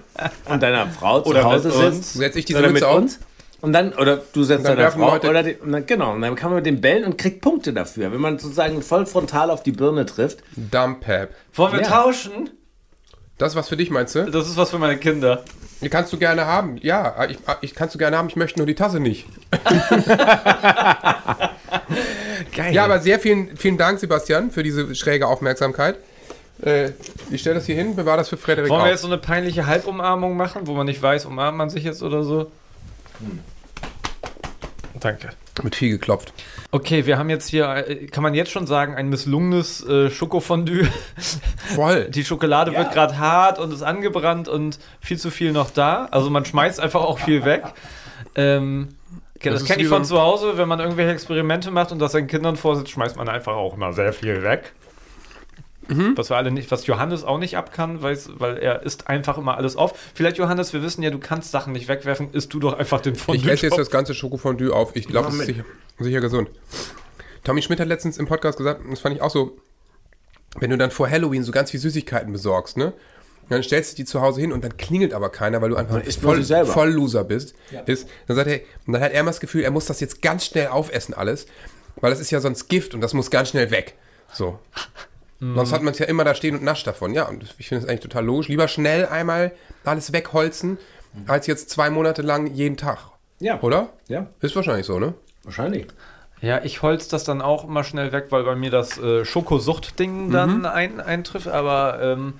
[0.48, 2.96] und deiner Frau zu Oder Hause sitzt, Setz ich diese Mütze auf.
[2.96, 3.18] uns,
[3.60, 6.34] und dann, oder du setzt werfen Frau, Leute- oder die, und dann, genau, und dann
[6.34, 8.12] kann man mit dem Bällen und kriegt Punkte dafür.
[8.12, 10.38] Wenn man sozusagen voll frontal auf die Birne trifft.
[10.56, 11.30] Dump-Pap.
[11.54, 11.88] Wollen wir Ja.
[11.88, 12.50] tauschen?
[13.38, 14.24] Das ist was für dich, meinst du?
[14.30, 15.42] Das ist was für meine Kinder.
[15.80, 16.76] Die kannst du gerne haben.
[16.82, 18.28] Ja, ich, ich kannst du gerne haben.
[18.28, 19.26] Ich möchte nur die Tasse nicht.
[22.54, 22.74] Geil.
[22.74, 25.96] Ja, aber sehr vielen, vielen Dank, Sebastian, für diese schräge Aufmerksamkeit.
[26.62, 26.90] Äh,
[27.30, 27.96] ich stelle das hier hin.
[27.96, 28.90] Bewahr das für Frederik Wollen wir auf.
[28.90, 32.22] jetzt so eine peinliche Halbumarmung machen, wo man nicht weiß, umarmt man sich jetzt oder
[32.24, 32.50] so?
[35.00, 35.30] Danke.
[35.62, 36.32] Mit viel geklopft.
[36.70, 40.88] Okay, wir haben jetzt hier, kann man jetzt schon sagen, ein misslungenes äh, Schokofondue.
[41.74, 42.08] Voll.
[42.10, 46.06] Die Schokolade wird gerade hart und ist angebrannt und viel zu viel noch da.
[46.10, 47.64] Also man schmeißt einfach auch viel weg.
[48.34, 48.88] Ähm,
[49.42, 52.26] das Das kenne ich von zu Hause, wenn man irgendwelche Experimente macht und das seinen
[52.26, 54.72] Kindern vorsitzt, schmeißt man einfach auch immer sehr viel weg.
[55.90, 56.16] Mhm.
[56.16, 59.38] Was wir alle nicht, was Johannes auch nicht ab kann, weiß, weil er isst einfach
[59.38, 59.94] immer alles auf.
[60.14, 63.16] Vielleicht, Johannes, wir wissen ja, du kannst Sachen nicht wegwerfen, isst du doch einfach den
[63.16, 63.42] Fondue.
[63.42, 64.94] Ich esse jetzt das ganze Schokofondue auf.
[64.94, 65.64] Ich glaube, das ist sicher,
[65.98, 66.50] sicher gesund.
[67.44, 69.56] Tommy Schmidt hat letztens im Podcast gesagt, und das fand ich auch so,
[70.58, 72.92] wenn du dann vor Halloween so ganz viel Süßigkeiten besorgst, ne?
[73.48, 76.00] Dann stellst du die zu Hause hin und dann klingelt aber keiner, weil du einfach
[76.04, 77.54] voll, voll Loser bist.
[77.86, 80.22] Ist, dann sagt er, und dann hat er immer das Gefühl, er muss das jetzt
[80.22, 81.46] ganz schnell aufessen alles,
[81.96, 83.94] weil das ist ja sonst Gift und das muss ganz schnell weg.
[84.32, 84.60] So.
[85.40, 87.14] Sonst hat man es ja immer da stehen und nascht davon.
[87.14, 88.48] Ja, und ich finde es eigentlich total logisch.
[88.48, 89.52] Lieber schnell einmal
[89.84, 90.76] alles wegholzen,
[91.26, 92.98] als jetzt zwei Monate lang jeden Tag.
[93.38, 93.58] Ja.
[93.62, 93.88] Oder?
[94.08, 95.14] Ja, Ist wahrscheinlich so, ne?
[95.44, 95.86] wahrscheinlich.
[96.42, 100.30] Ja, ich holz das dann auch immer schnell weg, weil bei mir das äh, Schokosucht-Ding
[100.30, 101.48] dann ein, eintrifft.
[101.48, 102.34] Aber ähm,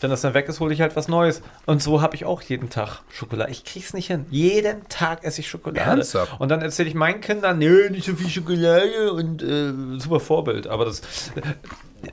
[0.00, 1.42] wenn das dann weg ist, hole ich halt was Neues.
[1.66, 3.50] Und so habe ich auch jeden Tag Schokolade.
[3.50, 4.26] Ich krieg's nicht hin.
[4.30, 5.80] Jeden Tag esse ich Schokolade.
[5.80, 6.40] Ernsthaft?
[6.40, 10.66] Und dann erzähle ich meinen Kindern, nö, nicht so viel Schokolade und äh, super Vorbild.
[10.66, 11.02] Aber das.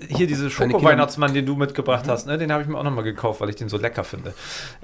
[0.10, 3.40] Hier diese Schoko-Weihnachtsmann, den du mitgebracht hast, ne, den habe ich mir auch nochmal gekauft,
[3.42, 4.34] weil ich den so lecker finde.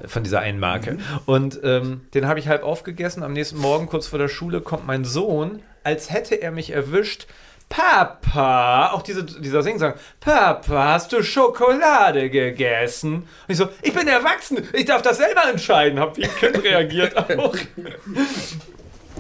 [0.02, 0.98] äh, Von dieser einen Marke.
[1.26, 3.24] Und ähm, den habe ich halb aufgegessen.
[3.24, 7.28] Am nächsten Morgen, kurz vor der Schule, kommt mein Sohn, als hätte er mich erwischt.
[7.70, 13.14] Papa, auch diese, dieser Singsang, Papa, hast du Schokolade gegessen?
[13.16, 16.62] Und ich so, ich bin erwachsen, ich darf das selber entscheiden, hab wie ein Kind
[16.64, 17.56] reagiert auch.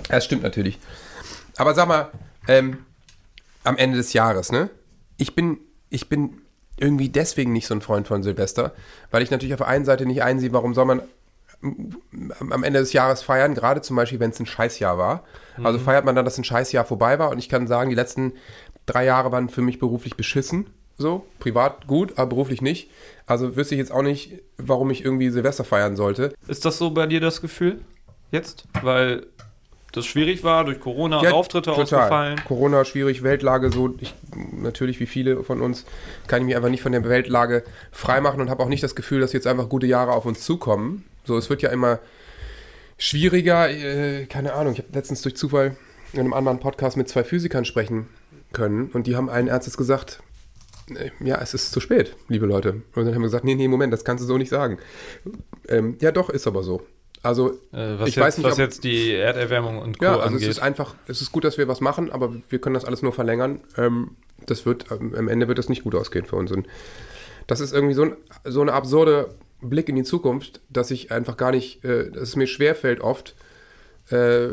[0.10, 0.80] Das stimmt natürlich.
[1.58, 2.12] Aber sag mal,
[2.48, 2.86] ähm,
[3.64, 4.70] am Ende des Jahres, ne?
[5.18, 5.60] Ich bin,
[5.92, 6.42] ich bin
[6.78, 8.74] irgendwie deswegen nicht so ein Freund von Silvester,
[9.12, 11.02] weil ich natürlich auf der einen Seite nicht einsehe, warum soll man
[12.50, 15.24] am Ende des Jahres feiern, gerade zum Beispiel, wenn es ein Scheißjahr war.
[15.62, 18.34] Also feiert man dann, dass ein Scheißjahr vorbei war und ich kann sagen, die letzten
[18.88, 20.66] drei Jahre waren für mich beruflich beschissen.
[20.98, 22.90] So, privat gut, aber beruflich nicht.
[23.28, 26.34] Also wüsste ich jetzt auch nicht, warum ich irgendwie Silvester feiern sollte.
[26.48, 27.82] Ist das so bei dir das Gefühl?
[28.32, 28.66] Jetzt?
[28.82, 29.28] Weil
[29.92, 31.84] das schwierig war, durch Corona Ja, Auftritte total.
[31.84, 32.42] ausgefallen.
[32.48, 33.94] Corona schwierig, Weltlage so.
[34.00, 34.14] Ich,
[34.54, 35.86] natürlich wie viele von uns
[36.28, 39.20] kann ich mich einfach nicht von der Weltlage freimachen und habe auch nicht das Gefühl,
[39.22, 41.04] dass jetzt einfach gute Jahre auf uns zukommen.
[41.26, 42.00] So, es wird ja immer
[42.98, 43.70] schwieriger.
[43.70, 44.74] Äh, keine Ahnung.
[44.74, 45.76] Ich habe letztens durch Zufall
[46.14, 48.08] in einem anderen Podcast mit zwei Physikern sprechen
[48.54, 50.22] können und die haben allen Ernstes gesagt,
[50.96, 52.82] äh, ja, es ist zu spät, liebe Leute.
[52.96, 54.78] Und dann haben wir gesagt, nee, nee, Moment, das kannst du so nicht sagen.
[55.70, 56.82] Ähm, ja, doch, ist aber so.
[57.24, 60.06] Also, Äh, was ich jetzt, weiß nicht, was ob, jetzt die Erderwärmung und Co.
[60.06, 60.42] ja, also angeht.
[60.42, 63.02] es ist einfach, es ist gut, dass wir was machen, aber wir können das alles
[63.02, 63.62] nur verlängern.
[63.78, 64.16] Ähm,
[64.48, 66.52] das wird, ähm, am Ende wird das nicht gut ausgehen für uns.
[66.52, 66.68] Und
[67.48, 71.38] das ist irgendwie so, ein, so eine absurde Blick in die Zukunft, dass ich einfach
[71.38, 73.36] gar nicht, äh, dass es mir schwerfällt oft,
[74.10, 74.48] äh,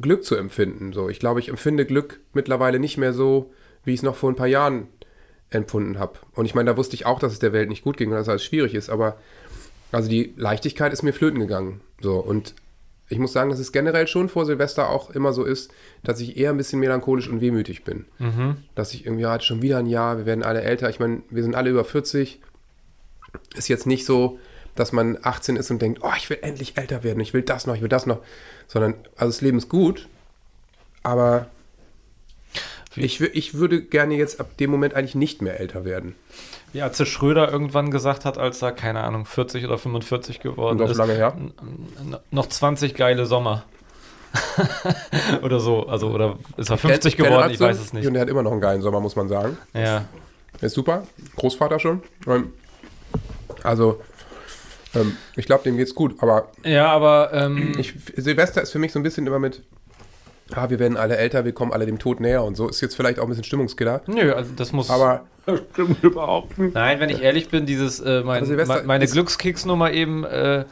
[0.00, 0.92] Glück zu empfinden.
[0.92, 3.52] So, ich glaube, ich empfinde Glück mittlerweile nicht mehr so,
[3.84, 4.88] wie ich es noch vor ein paar Jahren
[5.50, 6.14] empfunden habe.
[6.34, 8.16] Und ich meine, da wusste ich auch, dass es der Welt nicht gut ging und
[8.16, 9.16] dass alles schwierig ist, aber
[9.92, 11.80] also die Leichtigkeit ist mir flöten gegangen.
[12.00, 12.54] So, und
[13.08, 15.72] ich muss sagen, dass es generell schon vor Silvester auch immer so ist,
[16.04, 18.04] dass ich eher ein bisschen melancholisch und wehmütig bin.
[18.76, 20.88] Dass ich irgendwie, ja, jetzt schon wieder ein Jahr, wir werden alle älter.
[20.88, 22.40] Ich meine, wir sind alle über 40.
[23.56, 24.38] Ist jetzt nicht so,
[24.76, 27.66] dass man 18 ist und denkt, oh, ich will endlich älter werden, ich will das
[27.66, 28.20] noch, ich will das noch.
[28.68, 30.08] Sondern, also das Leben ist gut,
[31.02, 31.50] aber
[32.96, 36.14] ich, ich würde gerne jetzt ab dem Moment eigentlich nicht mehr älter werden.
[36.72, 40.80] Ja, als der Schröder irgendwann gesagt hat, als er, keine Ahnung, 40 oder 45 geworden
[40.80, 41.36] Und ist, lange her.
[42.30, 43.64] noch 20 geile Sommer.
[45.42, 48.06] oder so, also, oder ist er 50 Kennt- geworden, ich weiß es nicht.
[48.06, 49.56] Und er hat immer noch einen geilen Sommer, muss man sagen.
[49.74, 50.04] Ja.
[50.60, 51.04] Ist super.
[51.36, 52.02] Großvater schon.
[52.26, 52.52] Ähm,
[53.64, 54.00] Also,
[54.94, 56.14] ähm, ich glaube, dem geht's gut.
[56.22, 59.62] Aber Ja, aber ähm, ich, Silvester ist für mich so ein bisschen immer mit,
[60.56, 62.68] ah, wir werden alle älter, wir kommen alle dem Tod näher und so.
[62.68, 64.02] Ist jetzt vielleicht auch ein bisschen Stimmungskiller.
[64.06, 64.90] nö, also das muss.
[64.90, 65.22] Aber
[65.72, 66.74] Stimmt überhaupt nicht.
[66.74, 70.64] Nein, wenn ich ehrlich bin, dieses äh, mein, me- meine Glückskeksnummer eben, äh,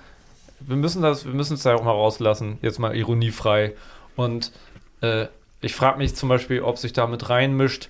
[0.60, 3.74] wir müssen das, wir müssen es da auch mal rauslassen, jetzt mal ironiefrei.
[4.16, 4.52] Und
[5.00, 5.26] äh,
[5.60, 7.88] ich frage mich zum Beispiel, ob sich damit reinmischt.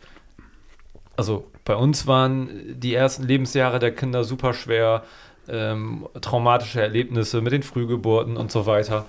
[1.16, 5.02] Also bei uns waren die ersten Lebensjahre der Kinder super schwer,
[5.48, 9.04] ähm, traumatische Erlebnisse mit den Frühgeburten und so weiter.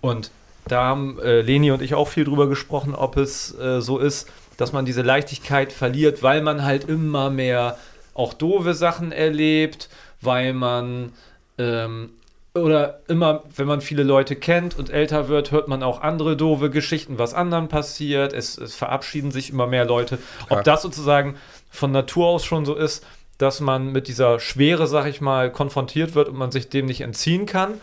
[0.00, 0.30] Und
[0.66, 4.28] da haben äh, Leni und ich auch viel drüber gesprochen, ob es äh, so ist,
[4.56, 7.78] dass man diese Leichtigkeit verliert, weil man halt immer mehr
[8.14, 9.88] auch doofe Sachen erlebt,
[10.20, 11.12] weil man
[11.58, 12.10] ähm,
[12.54, 16.68] oder immer, wenn man viele Leute kennt und älter wird, hört man auch andere doofe
[16.68, 18.32] Geschichten, was anderen passiert.
[18.32, 20.18] Es, es verabschieden sich immer mehr Leute.
[20.48, 21.36] Ob das sozusagen
[21.70, 23.06] von Natur aus schon so ist,
[23.38, 27.02] dass man mit dieser Schwere, sag ich mal, konfrontiert wird und man sich dem nicht
[27.02, 27.74] entziehen kann.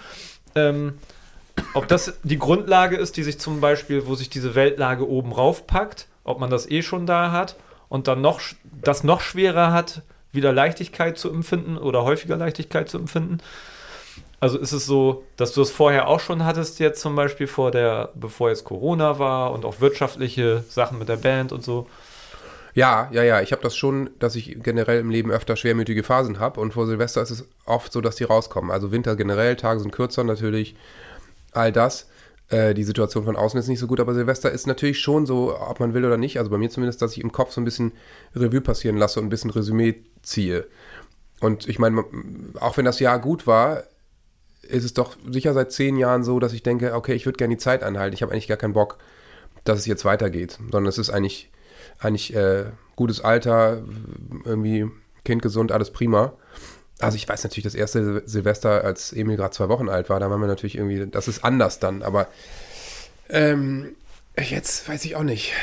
[0.54, 0.96] Ähm,
[1.74, 6.08] ob das die Grundlage ist, die sich zum Beispiel, wo sich diese Weltlage oben raufpackt,
[6.24, 7.56] ob man das eh schon da hat
[7.90, 8.42] und dann noch
[8.82, 13.40] das noch schwerer hat, wieder Leichtigkeit zu empfinden oder häufiger Leichtigkeit zu empfinden.
[14.40, 17.72] Also ist es so, dass du es vorher auch schon hattest, jetzt zum Beispiel vor
[17.72, 21.88] der, bevor jetzt Corona war und auch wirtschaftliche Sachen mit der Band und so.
[22.76, 23.42] Ja, ja, ja.
[23.42, 26.60] Ich habe das schon, dass ich generell im Leben öfter schwermütige Phasen habe.
[26.60, 28.70] Und vor Silvester ist es oft so, dass die rauskommen.
[28.70, 30.76] Also Winter generell, Tage sind kürzer natürlich.
[31.52, 32.08] All das.
[32.50, 35.58] Äh, die Situation von außen ist nicht so gut, aber Silvester ist natürlich schon so,
[35.60, 36.40] ob man will oder nicht.
[36.40, 37.92] Also bei mir zumindest, dass ich im Kopf so ein bisschen
[38.36, 40.68] Revue passieren lasse und ein bisschen Resümee ziehe.
[41.40, 42.06] Und ich meine,
[42.60, 43.84] auch wenn das Jahr gut war,
[44.64, 47.56] ist es doch sicher seit zehn Jahren so, dass ich denke, okay, ich würde gerne
[47.56, 48.14] die Zeit anhalten.
[48.14, 48.98] Ich habe eigentlich gar keinen Bock,
[49.64, 51.52] dass es jetzt weitergeht, sondern es ist eigentlich,
[52.00, 53.84] eigentlich äh, gutes Alter,
[54.46, 54.90] irgendwie
[55.24, 56.34] Kind gesund, alles prima.
[57.00, 60.20] Also ich weiß natürlich, das erste Sil- Silvester, als Emil gerade zwei Wochen alt war,
[60.20, 62.28] da waren wir natürlich irgendwie, das ist anders dann, aber
[63.30, 63.96] ähm,
[64.38, 65.54] jetzt weiß ich auch nicht.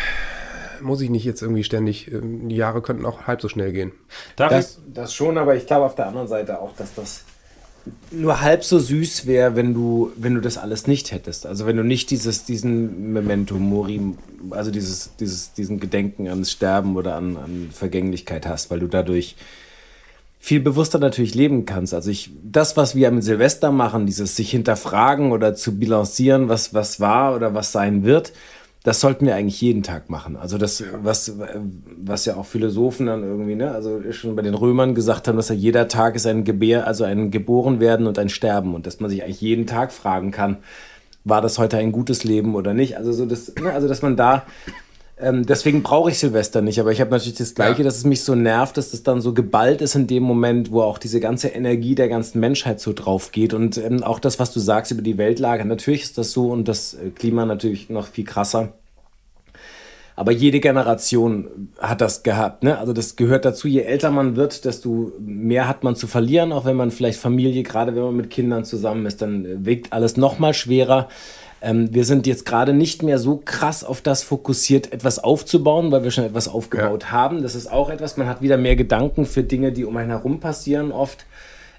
[0.81, 3.93] Muss ich nicht jetzt irgendwie ständig, ähm, die Jahre könnten auch halb so schnell gehen.
[4.37, 7.25] Darf Das, das schon, aber ich glaube auf der anderen Seite auch, dass das
[8.11, 11.47] nur halb so süß wäre, wenn du, wenn du das alles nicht hättest.
[11.47, 14.01] Also wenn du nicht dieses, diesen Memento Mori,
[14.51, 19.37] also dieses, dieses, diesen Gedenken ans Sterben oder an, an Vergänglichkeit hast, weil du dadurch
[20.45, 21.95] viel bewusster natürlich leben kannst.
[21.95, 26.75] Also ich, das, was wir mit Silvester machen, dieses sich hinterfragen oder zu bilancieren, was,
[26.75, 28.35] was war oder was sein wird,
[28.83, 30.37] das sollten wir eigentlich jeden Tag machen.
[30.37, 31.39] Also das, was,
[31.97, 35.49] was ja auch Philosophen dann irgendwie, ne, also schon bei den Römern gesagt haben, dass
[35.49, 39.01] ja jeder Tag ist ein Gebär, also ein geboren werden und ein Sterben und dass
[39.01, 40.59] man sich eigentlich jeden Tag fragen kann,
[41.25, 42.99] war das heute ein gutes Leben oder nicht?
[42.99, 44.45] Also so das, ne, also dass man da
[45.19, 47.85] ähm, deswegen brauche ich Silvester nicht, aber ich habe natürlich das Gleiche, Ja.
[47.85, 50.83] dass es mich so nervt, dass es dann so geballt ist in dem Moment, wo
[50.83, 53.55] auch diese ganze Energie der ganzen Menschheit so drauf geht.
[53.55, 56.67] Und ähm, auch das, was du sagst über die Weltlage, natürlich ist das so und
[56.67, 58.73] das äh, Klima natürlich noch viel krasser.
[60.17, 62.63] Aber jede Generation hat das gehabt.
[62.63, 62.79] Ne?
[62.79, 66.65] Also das gehört dazu, je älter man wird, desto mehr hat man zu verlieren, auch
[66.65, 70.17] wenn man vielleicht Familie, gerade wenn man mit Kindern zusammen ist, dann äh, wiegt alles
[70.17, 71.09] noch mal schwerer.
[71.65, 76.05] Ähm, wir sind jetzt gerade nicht mehr so krass auf das fokussiert, etwas aufzubauen, weil
[76.05, 77.43] wir schon etwas aufgebaut haben.
[77.43, 80.41] Das ist auch etwas, man hat wieder mehr Gedanken für Dinge, die um einen herum
[80.41, 81.27] passieren oft.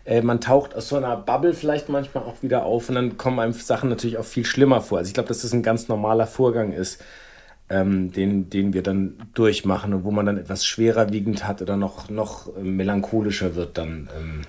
[0.03, 3.39] Äh, man taucht aus so einer Bubble vielleicht manchmal auch wieder auf und dann kommen
[3.39, 4.97] einem Sachen natürlich auch viel schlimmer vor.
[4.97, 6.99] Also ich glaube, dass das ein ganz normaler Vorgang ist
[7.69, 11.77] ähm, den, den wir dann durchmachen und wo man dann etwas schwerer wiegend hat oder
[11.77, 14.09] noch, noch äh, melancholischer wird dann.
[14.17, 14.41] Ähm.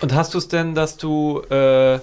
[0.00, 1.98] Und hast du es denn, dass du, äh,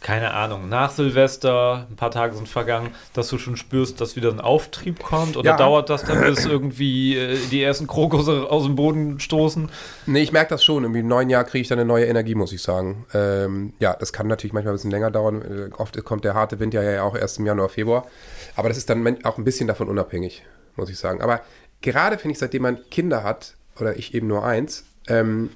[0.00, 4.30] keine Ahnung, nach Silvester, ein paar Tage sind vergangen, dass du schon spürst, dass wieder
[4.30, 5.36] ein Auftrieb kommt?
[5.36, 5.56] Oder Ja.
[5.56, 9.68] dauert das dann, bis irgendwie äh, die ersten Krokusse aus dem Boden stoßen?
[10.06, 10.84] Nee, ich merke das schon.
[10.84, 13.04] Irgendwie Im neuen Jahr kriege ich dann eine neue Energie, muss ich sagen.
[13.14, 15.42] Ähm, ja, das kann natürlich manchmal ein bisschen länger dauern.
[15.42, 18.06] Äh, Oft kommt der harte Winter ja auch erst im Januar, Februar.
[18.54, 20.42] Aber das ist dann auch ein bisschen davon unabhängig,
[20.76, 21.20] muss ich sagen.
[21.20, 21.40] Aber
[21.82, 25.50] gerade finde ich, seitdem man Kinder hat, oder ich eben nur eins, ähm,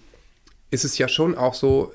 [0.70, 1.92] ist es ja schon auch so,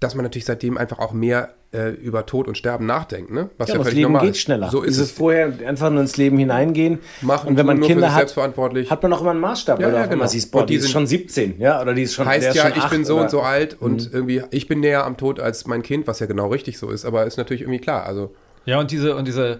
[0.00, 3.30] dass man natürlich seitdem einfach auch mehr äh, über Tod und Sterben nachdenkt.
[3.30, 3.50] Ne?
[3.58, 4.40] Was Ja, das völlig Leben normal geht ist.
[4.40, 4.70] schneller.
[4.70, 5.16] So ist Dieses es.
[5.18, 6.98] vorher einfach nur ins Leben hineingehen.
[7.20, 8.90] Machen, und wenn man tun, nur für Kinder sich hat, selbstverantwortlich.
[8.90, 9.78] hat man auch immer einen Maßstab.
[9.80, 10.14] Ja, du ja, genau.
[10.14, 12.26] immer siehst, boah, Und die, die ist sind- schon 17, ja, oder die ist schon
[12.26, 14.80] heißt ist ja, schon ich bin so oder- und so alt und irgendwie, ich bin
[14.80, 17.60] näher am Tod als mein Kind, was ja genau richtig so ist, aber ist natürlich
[17.62, 18.06] irgendwie klar.
[18.06, 19.58] Also, Ja, und diese, und diese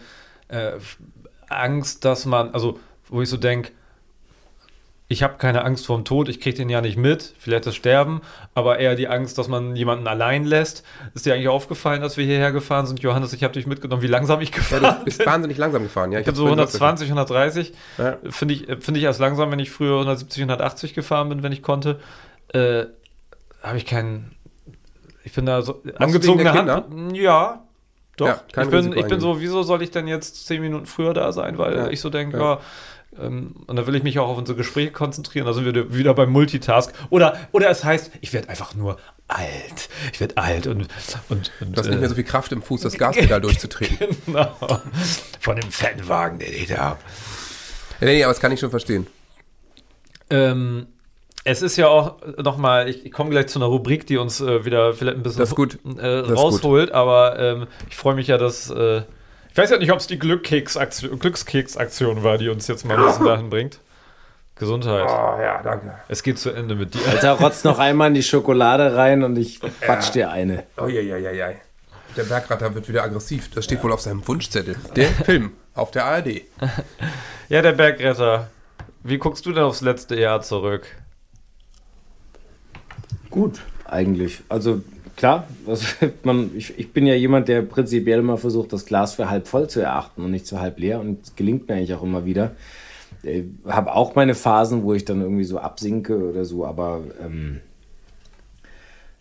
[0.48, 0.72] äh,
[1.48, 2.78] Angst, dass man, also
[3.10, 3.70] wo ich so denke,
[5.10, 8.20] ich habe keine Angst vorm Tod, ich kriege den ja nicht mit, vielleicht das Sterben,
[8.54, 10.84] aber eher die Angst, dass man jemanden allein lässt.
[11.14, 13.00] Ist dir eigentlich aufgefallen, dass wir hierher gefahren sind?
[13.00, 16.12] Johannes, ich habe dich mitgenommen, wie langsam ich ja, gefahren du bist wahnsinnig langsam gefahren.
[16.12, 17.72] Ja, Ich bin hab's so vorhin 120, 130.
[17.96, 18.18] Ja.
[18.28, 21.62] Finde ich, finde ich erst langsam, wenn ich früher 170, 180 gefahren bin, wenn ich
[21.62, 22.00] konnte.
[22.52, 22.84] Äh,
[23.62, 24.32] Habe ich keinen.
[25.24, 25.82] Ich bin da so.
[25.96, 27.16] angezogene Hand.
[27.16, 27.64] Ja.
[28.18, 28.26] Doch.
[28.26, 31.32] Ja, ich, bin, ich bin so, wieso soll ich denn jetzt 10 Minuten früher da
[31.32, 31.56] sein?
[31.56, 31.88] Weil Ja.
[31.88, 32.58] ich so denke, ja.
[33.20, 35.46] Ähm, und da will ich mich auch auf unsere Gespräche konzentrieren.
[35.46, 36.92] Da sind wir wieder beim Multitask.
[37.10, 39.88] Oder, oder es heißt, ich werde einfach nur alt.
[40.12, 40.88] Ich werde alt und.
[41.28, 44.08] und, und Du hast nicht äh, mehr so viel Kraft im Fuß, das Gaspedal durchzutreten.
[44.26, 44.56] Genau.
[45.40, 47.00] Von dem fetten Wagen, den ich da habe.
[48.00, 49.06] Nee, aber das kann ich schon verstehen.
[50.30, 50.86] Ähm,
[51.44, 54.64] es ist ja auch nochmal, ich, ich komme gleich zu einer Rubrik, die uns äh,
[54.64, 55.78] wieder vielleicht ein bisschen Das ist gut.
[55.98, 58.72] Äh, rausholt, aber ähm, ich freue mich ja, dass.
[59.58, 63.24] Ich weiß ja nicht, ob es die Glückskeksaktion war, die uns jetzt mal ein bisschen
[63.24, 63.80] dahin bringt.
[64.54, 65.08] Gesundheit.
[65.08, 65.94] Oh ja, danke.
[66.06, 67.00] Es geht zu Ende mit dir.
[67.08, 70.62] Alter, rotz noch einmal in die Schokolade rein und ich quatsch dir eine.
[70.76, 71.48] Oh ja, ja, ja, ja.
[72.16, 73.50] Der Bergratter wird wieder aggressiv.
[73.52, 74.76] Das steht wohl auf seinem Wunschzettel.
[74.94, 76.42] Der Film auf der ARD.
[77.48, 78.50] Ja, der Bergretter.
[79.02, 80.86] Wie guckst du denn aufs letzte Jahr zurück?
[83.28, 84.40] Gut, eigentlich.
[84.48, 84.82] Also
[85.18, 85.46] klar.
[85.66, 85.84] Also
[86.22, 89.68] man, ich, ich bin ja jemand, der prinzipiell immer versucht, das Glas für halb voll
[89.68, 91.00] zu erachten und nicht für halb leer.
[91.00, 92.52] Und es gelingt mir eigentlich auch immer wieder.
[93.22, 97.60] Ich habe auch meine Phasen, wo ich dann irgendwie so absinke oder so, aber ähm,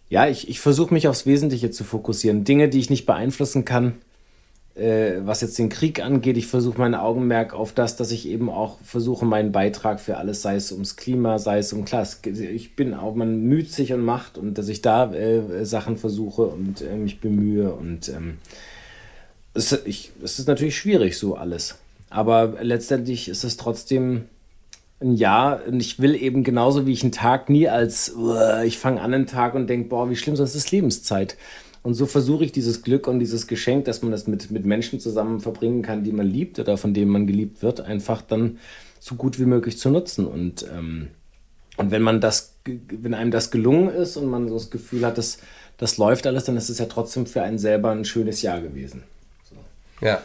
[0.10, 2.44] ja, ich, ich versuche mich aufs Wesentliche zu fokussieren.
[2.44, 3.96] Dinge, die ich nicht beeinflussen kann,
[4.78, 8.50] äh, was jetzt den Krieg angeht, ich versuche mein Augenmerk auf das, dass ich eben
[8.50, 12.30] auch versuche, meinen Beitrag für alles, sei es ums Klima, sei es um Klasse.
[12.30, 16.44] Ich bin auch, man müht sich und macht und dass ich da äh, Sachen versuche
[16.44, 18.38] und äh, mich bemühe und ähm,
[19.54, 21.76] es, ich, es ist natürlich schwierig, so alles.
[22.10, 24.26] Aber letztendlich ist es trotzdem
[25.02, 28.78] ein Jahr und ich will eben genauso wie ich einen Tag nie als, uh, ich
[28.78, 31.38] fange an einen Tag und denke, boah, wie schlimm, sonst ist Lebenszeit.
[31.88, 35.00] Und so versuche ich dieses Glück und dieses Geschenk, dass man das mit, mit Menschen
[35.00, 38.60] zusammen verbringen kann, die man liebt oder von denen man geliebt wird, einfach dann
[39.00, 40.28] so gut wie möglich zu nutzen.
[40.28, 41.08] Und, ähm,
[41.78, 45.18] und wenn man das, wenn einem das gelungen ist und man so das Gefühl hat,
[45.18, 45.40] dass
[45.78, 49.04] das läuft alles, dann ist es ja trotzdem für einen selber ein schönes Jahr gewesen.
[49.50, 49.56] So.
[50.06, 50.22] Ja.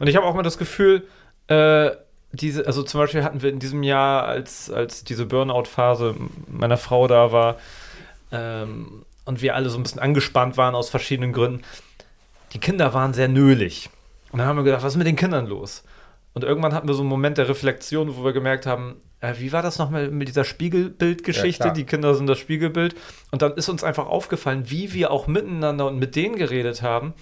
[0.00, 1.04] Und ich habe auch mal das Gefühl,
[1.46, 1.92] äh,
[2.32, 6.16] diese, also zum Beispiel hatten wir in diesem Jahr, als, als diese Burnout-Phase
[6.48, 7.58] meiner Frau da war,
[8.32, 11.62] ähm, und wir alle so ein bisschen angespannt waren aus verschiedenen Gründen.
[12.54, 13.90] Die Kinder waren sehr nölig.
[14.32, 15.84] Und dann haben wir gedacht, was ist mit den Kindern los?
[16.32, 19.52] Und irgendwann hatten wir so einen Moment der Reflexion, wo wir gemerkt haben, äh, wie
[19.52, 21.68] war das nochmal mit dieser Spiegelbildgeschichte?
[21.68, 22.96] Ja, die Kinder sind das Spiegelbild.
[23.30, 27.12] Und dann ist uns einfach aufgefallen, wie wir auch miteinander und mit denen geredet haben.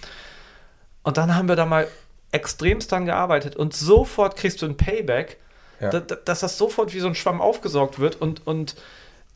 [1.03, 1.89] Und dann haben wir da mal
[2.31, 5.37] extremst dran gearbeitet und sofort kriegst du ein Payback,
[5.81, 5.89] Ja.
[5.89, 8.75] da, da, dass das sofort wie so ein Schwamm aufgesaugt wird und, und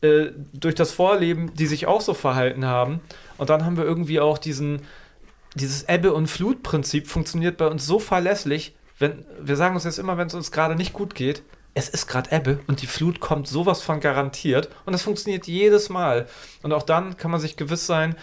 [0.02, 3.00] äh, durch das Vorleben, die sich auch so verhalten haben.
[3.38, 4.82] Und dann haben wir irgendwie auch diesen,
[5.54, 8.74] dieses Ebbe- und Flut-Prinzip funktioniert bei uns so verlässlich.
[8.98, 11.42] Wenn, wir sagen uns jetzt immer, wenn es uns gerade nicht gut geht,
[11.74, 14.68] es ist gerade Ebbe und die Flut kommt sowas von garantiert.
[14.84, 16.26] Und das funktioniert jedes Mal.
[16.62, 18.16] Und auch dann kann man sich gewiss sein,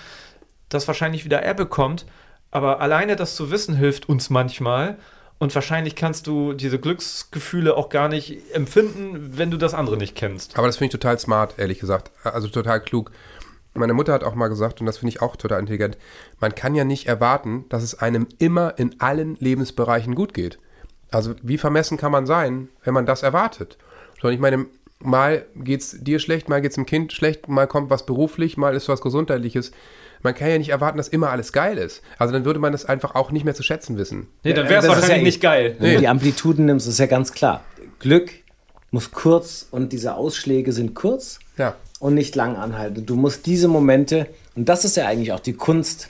[0.70, 2.06] dass wahrscheinlich wieder Ebbe kommt.
[2.52, 4.98] Aber alleine das zu wissen hilft uns manchmal.
[5.40, 10.16] Und wahrscheinlich kannst du diese Glücksgefühle auch gar nicht empfinden, wenn du das andere nicht
[10.16, 10.58] kennst.
[10.58, 12.12] Aber das finde ich total smart, ehrlich gesagt.
[12.24, 13.12] Also total klug.
[13.74, 15.98] Meine Mutter hat auch mal gesagt, und das finde ich auch total intelligent,
[16.40, 20.60] man kann ja nicht erwarten, dass es einem immer in allen Lebensbereichen gut geht.
[21.12, 23.78] Also wie vermessen kann man sein, wenn man das erwartet?
[24.20, 24.66] Sondern ich meine,
[25.00, 28.90] mal geht's dir schlecht, mal geht's dem Kind schlecht, mal kommt was beruflich, mal ist
[28.90, 29.72] was gesundheitliches.
[30.22, 32.02] Man kann ja nicht erwarten, dass immer alles geil ist.
[32.18, 34.28] Also dann würde man das einfach auch nicht mehr zu schätzen wissen.
[34.44, 35.76] Nee, dann wäre es wahrscheinlich ja nicht geil.
[35.80, 37.64] Wenn du die Amplituden nimmst, ist ja ganz klar.
[38.00, 38.32] Glück
[38.92, 41.76] muss kurz und diese Ausschläge sind kurz Ja.
[42.00, 43.06] und nicht lang anhalten.
[43.06, 46.10] Du musst diese Momente, und das ist ja eigentlich auch die Kunst,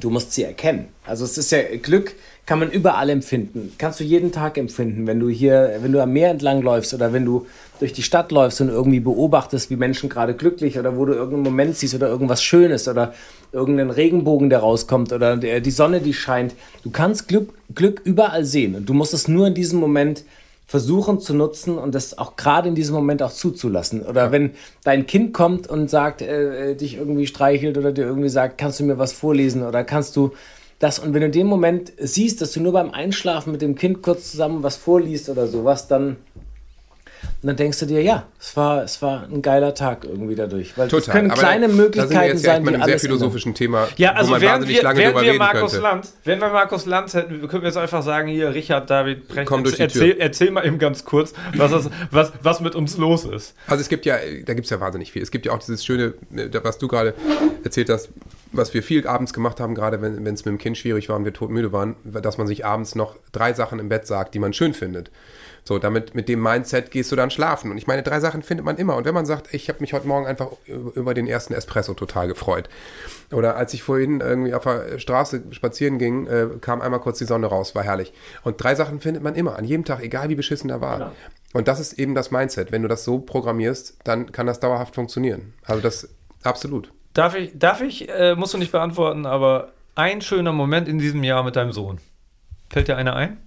[0.00, 0.88] du musst sie erkennen.
[1.06, 2.14] Also es ist ja Glück,
[2.46, 3.72] kann man überall empfinden.
[3.76, 7.12] Kannst du jeden Tag empfinden, wenn du hier, wenn du am Meer entlang läufst oder
[7.12, 7.46] wenn du
[7.80, 11.42] durch die Stadt läufst und irgendwie beobachtest, wie Menschen gerade glücklich oder wo du irgendeinen
[11.42, 13.12] Moment siehst oder irgendwas Schönes oder
[13.52, 16.54] irgendeinen Regenbogen, der rauskommt oder der, die Sonne, die scheint.
[16.84, 20.24] Du kannst Glück, Glück überall sehen und du musst es nur in diesem Moment
[20.68, 24.02] versuchen zu nutzen und das auch gerade in diesem Moment auch zuzulassen.
[24.02, 24.52] Oder wenn
[24.84, 28.80] dein Kind kommt und sagt, äh, äh, dich irgendwie streichelt oder dir irgendwie sagt, kannst
[28.80, 30.32] du mir was vorlesen oder kannst du
[30.78, 33.74] das und wenn du in dem Moment siehst, dass du nur beim Einschlafen mit dem
[33.76, 36.16] Kind kurz zusammen was vorliest oder sowas, dann
[37.42, 40.76] und dann denkst du dir, ja, es war, es war ein geiler Tag irgendwie dadurch.
[40.76, 41.12] Weil es Total.
[41.14, 43.18] können Aber kleine da sind wir Möglichkeiten jetzt sein, die einem sehr alles ändern.
[43.18, 45.82] philosophischen Thema, Ja, wo also man wären wahnsinnig wir, lange drüber wir reden Markus könnte.
[45.82, 49.46] Lanz, wenn wir Markus Lanz hätten, könnten wir jetzt einfach sagen, hier, Richard, David, Brecht,
[49.48, 50.20] Komm durch die erzähl, Tür.
[50.20, 53.54] erzähl mal eben ganz kurz, was, das, was, was mit uns los ist.
[53.66, 55.22] Also es gibt ja, da gibt es ja wahnsinnig viel.
[55.22, 57.14] Es gibt ja auch dieses schöne, äh, was du gerade
[57.64, 58.08] erzählt hast,
[58.56, 61.24] was wir viel abends gemacht haben, gerade wenn es mit dem Kind schwierig war und
[61.24, 64.52] wir todmüde waren, dass man sich abends noch drei Sachen im Bett sagt, die man
[64.52, 65.10] schön findet.
[65.64, 67.72] So, damit mit dem Mindset gehst du dann schlafen.
[67.72, 68.94] Und ich meine, drei Sachen findet man immer.
[68.94, 72.28] Und wenn man sagt, ich habe mich heute Morgen einfach über den ersten Espresso total
[72.28, 72.68] gefreut.
[73.32, 77.24] Oder als ich vorhin irgendwie auf der Straße spazieren ging, äh, kam einmal kurz die
[77.24, 78.12] Sonne raus, war herrlich.
[78.44, 80.98] Und drei Sachen findet man immer, an jedem Tag, egal wie beschissen er war.
[80.98, 81.12] Genau.
[81.52, 82.70] Und das ist eben das Mindset.
[82.70, 85.54] Wenn du das so programmierst, dann kann das dauerhaft funktionieren.
[85.64, 86.08] Also das
[86.44, 86.92] absolut.
[87.16, 91.24] Darf ich, darf ich äh, musst du nicht beantworten, aber ein schöner Moment in diesem
[91.24, 91.98] Jahr mit deinem Sohn.
[92.68, 93.38] Fällt dir einer ein?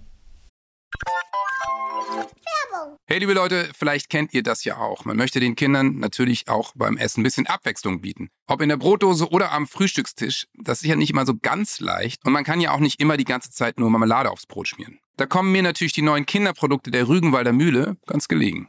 [3.06, 5.04] Hey liebe Leute, vielleicht kennt ihr das ja auch.
[5.04, 8.28] Man möchte den Kindern natürlich auch beim Essen ein bisschen Abwechslung bieten.
[8.48, 12.24] Ob in der Brotdose oder am Frühstückstisch, das ist ja nicht immer so ganz leicht
[12.26, 14.98] und man kann ja auch nicht immer die ganze Zeit nur Marmelade aufs Brot schmieren.
[15.16, 18.68] Da kommen mir natürlich die neuen Kinderprodukte der Rügenwalder Mühle ganz gelegen.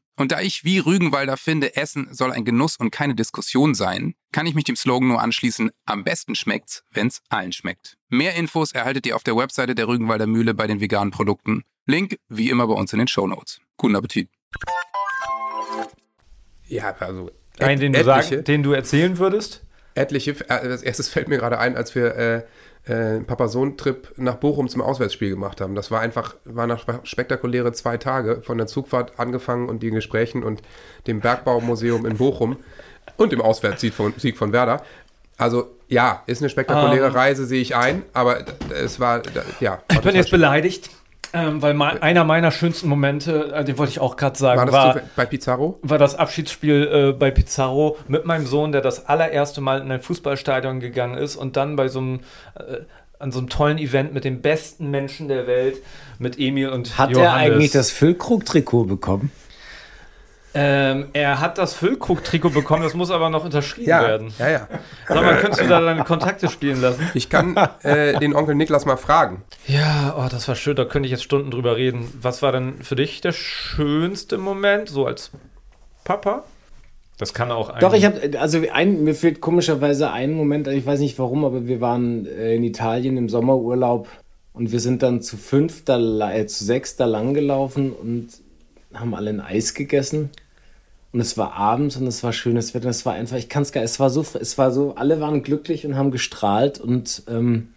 [0.17, 4.45] Und da ich wie Rügenwalder finde, Essen soll ein Genuss und keine Diskussion sein, kann
[4.45, 7.97] ich mich dem Slogan nur anschließen, am besten schmeckt's, wenn's allen schmeckt.
[8.09, 11.63] Mehr Infos erhaltet ihr auf der Webseite der Rügenwalder Mühle bei den veganen Produkten.
[11.85, 13.59] Link wie immer bei uns in den Shownotes.
[13.77, 14.29] Guten Appetit.
[16.67, 17.31] Ja, also.
[17.59, 19.63] Einen, den du, sagen, den du erzählen würdest?
[19.95, 20.31] etliche.
[20.49, 22.43] äh, Als erstes fällt mir gerade ein, als wir äh,
[22.85, 25.75] äh, Papa-Sohn-Trip nach Bochum zum Auswärtsspiel gemacht haben.
[25.75, 30.43] Das war einfach, war nach spektakuläre zwei Tage von der Zugfahrt angefangen und den Gesprächen
[30.43, 30.61] und
[31.07, 32.57] dem Bergbaumuseum in Bochum
[33.17, 34.83] und dem Auswärtssieg von, Sieg von Werder.
[35.37, 37.13] Also ja, ist eine spektakuläre Ähm.
[37.13, 39.21] Reise, sehe ich ein, aber es war,
[39.59, 39.79] ja.
[39.91, 40.89] Ich bin jetzt beleidigt,
[41.33, 44.65] ähm, weil mein, einer meiner schönsten Momente, äh, den wollte ich auch gerade sagen, War
[44.65, 45.79] das war, bei Pizarro?
[45.81, 50.01] war das Abschiedsspiel äh, bei Pizarro mit meinem Sohn, der das allererste Mal in ein
[50.01, 52.19] Fußballstadion gegangen ist und dann bei so einem
[52.55, 52.81] äh,
[53.19, 55.77] an so einem tollen Event mit den besten Menschen der Welt,
[56.17, 57.29] mit Emil und Hat Johannes.
[57.29, 59.31] er eigentlich das Füllkrug-Trikot bekommen?
[60.53, 64.33] Ähm, er hat das Füllkrug-Trikot bekommen, das muss aber noch unterschrieben werden.
[64.37, 64.67] ja, ja.
[65.07, 67.09] Sag mal, könntest du da deine Kontakte spielen lassen?
[67.13, 69.43] Ich kann äh, den Onkel Niklas mal fragen.
[69.67, 72.11] Ja, oh, das war schön, da könnte ich jetzt Stunden drüber reden.
[72.21, 75.31] Was war denn für dich der schönste Moment, so als
[76.03, 76.43] Papa?
[77.17, 77.79] Das kann auch ein.
[77.79, 81.67] Doch, ich habe, also ein, mir fehlt komischerweise ein Moment, ich weiß nicht warum, aber
[81.67, 84.07] wir waren äh, in Italien im Sommerurlaub
[84.53, 88.29] und wir sind dann zu fünf, da, la- äh, zu sechs da lang gelaufen und
[88.93, 90.29] haben alle ein Eis gegessen.
[91.13, 92.89] Und es war abends und es war schönes Wetter.
[92.89, 95.43] Es war einfach, ich kann es gar, es war so, es war so, alle waren
[95.43, 97.69] glücklich und haben gestrahlt und ähm,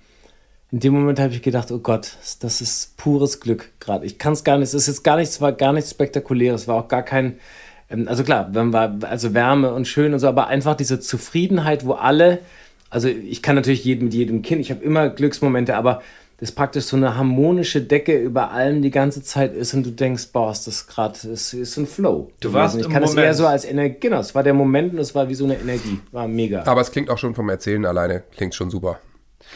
[0.71, 4.07] in dem Moment habe ich gedacht, oh Gott, das ist pures Glück gerade.
[4.07, 6.77] Ich kann es gar nicht, es ist jetzt gar nichts, war gar nichts Spektakuläres, war
[6.77, 7.39] auch gar kein,
[7.91, 11.87] ähm, also klar, wenn wir, also Wärme und schön und so, aber einfach diese Zufriedenheit,
[11.87, 12.41] wo alle,
[12.91, 16.03] also ich kann natürlich jedem, mit jedem Kind, ich habe immer Glücksmomente, aber
[16.39, 20.29] das praktisch so eine harmonische Decke über allem die ganze Zeit ist und du denkst,
[20.33, 22.31] boah, ist das gerade, ist, ist ein Flow.
[22.41, 23.27] Du warst ich im kann es Moment.
[23.27, 25.59] eher so als Energie, genau, es war der Moment und es war wie so eine
[25.59, 26.65] Energie, war mega.
[26.65, 28.99] Aber es klingt auch schon vom Erzählen alleine, klingt schon super.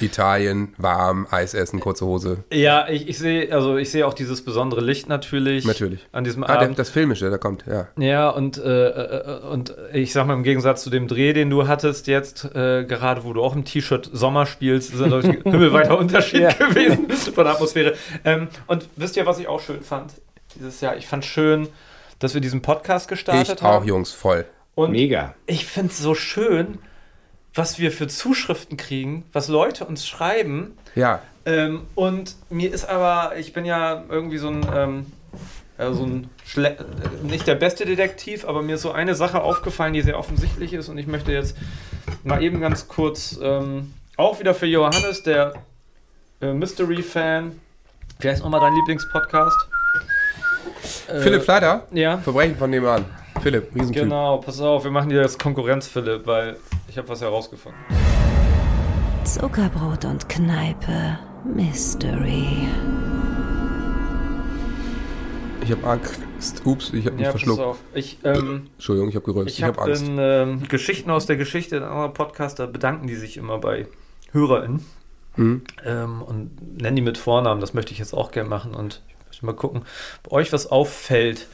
[0.01, 2.45] Italien, warm, Eis essen, kurze Hose.
[2.53, 5.65] ja, ich, ich sehe, also ich sehe auch dieses besondere Licht natürlich.
[5.65, 6.07] Natürlich.
[6.13, 6.79] An diesem Ah, der, Abend.
[6.79, 7.89] das Filmische, da kommt, ja.
[7.99, 11.67] Ja, und, äh, äh, und ich sag mal, im Gegensatz zu dem Dreh, den du
[11.69, 16.43] hattest jetzt, äh, gerade wo du auch im T-Shirt Sommer spielst, ist ein himmelweiter Unterschied
[16.43, 16.53] Ja.
[16.53, 17.95] gewesen von der Atmosphäre.
[18.25, 20.13] Ähm, und wisst ihr, was ich auch schön fand
[20.55, 20.97] dieses Jahr?
[20.97, 21.69] Ich fand schön,
[22.21, 23.87] dass wir diesen Podcast gestartet Ich auch, haben.
[23.87, 24.45] Jungs, voll.
[24.75, 25.35] Und Mega.
[25.47, 26.79] ich finde es so schön,
[27.59, 30.79] was wir für Zuschriften kriegen, was Leute uns schreiben.
[30.95, 35.07] Ja, Ähm, und mir ist aber, ich bin ja irgendwie so ein, ähm,
[35.79, 36.77] ja, so ein Schle
[37.23, 40.89] nicht der beste Detektiv, aber mir ist so eine Sache aufgefallen, die sehr offensichtlich ist
[40.89, 41.57] und ich möchte jetzt
[42.23, 45.55] mal eben ganz kurz, ähm, auch wieder für Johannes, der
[46.41, 47.59] äh, Mystery-Fan.
[48.21, 49.57] Wer ist nochmal dein Lieblingspodcast?
[51.09, 52.19] Äh, Philipp Fleider, Ja.
[52.19, 53.05] Verbrechen von nebenan.
[53.43, 54.03] Philipp, Riesentyp.
[54.03, 56.57] Genau, pass auf, wir machen dir jetzt Konkurrenz, Philipp, weil
[56.89, 57.79] ich habe was herausgefunden.
[59.25, 62.67] Zuckerbrot und Kneipe Mystery.
[65.63, 66.63] Ich habe Angst.
[66.65, 67.61] Ups, ich habe mich Ja, pass verschluckt.
[67.61, 67.79] auf.
[67.95, 69.55] Ich, ähm, Entschuldigung, ich habe gerülpst.
[69.55, 70.07] Ich Ich habe habe Angst.
[70.07, 73.87] in ähm, Geschichten aus der Geschichte, in anderen Podcast, da bedanken die sich immer bei
[74.33, 74.85] HörerInnen
[75.37, 75.63] Mhm.
[75.85, 77.61] ähm, und nennen die mit Vornamen.
[77.61, 79.83] Das möchte ich jetzt auch gerne machen und ich möchte mal gucken,
[80.25, 81.47] ob euch was auffällt.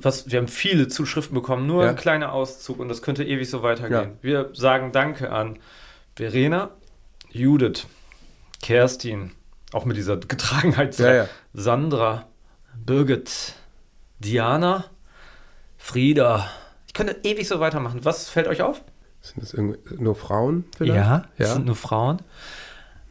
[0.00, 1.90] Was, wir haben viele Zuschriften bekommen, nur Ja.
[1.90, 4.12] ein kleiner Auszug und das könnte ewig so weitergehen.
[4.12, 4.22] Ja.
[4.22, 5.58] Wir sagen Danke an
[6.14, 6.70] Verena,
[7.30, 7.86] Judith,
[8.62, 9.32] Kerstin,
[9.72, 11.28] auch mit dieser Getragenheit, Ja.
[11.52, 12.26] Sandra,
[12.84, 13.54] Birgit,
[14.20, 14.84] Diana,
[15.76, 16.48] Frieda.
[16.86, 18.04] Ich könnte ewig so weitermachen.
[18.04, 18.82] Was fällt euch auf?
[19.20, 21.24] Sind das irgendwie nur Frauen vielleicht?
[21.38, 21.54] es ja.
[21.54, 22.22] sind nur Frauen.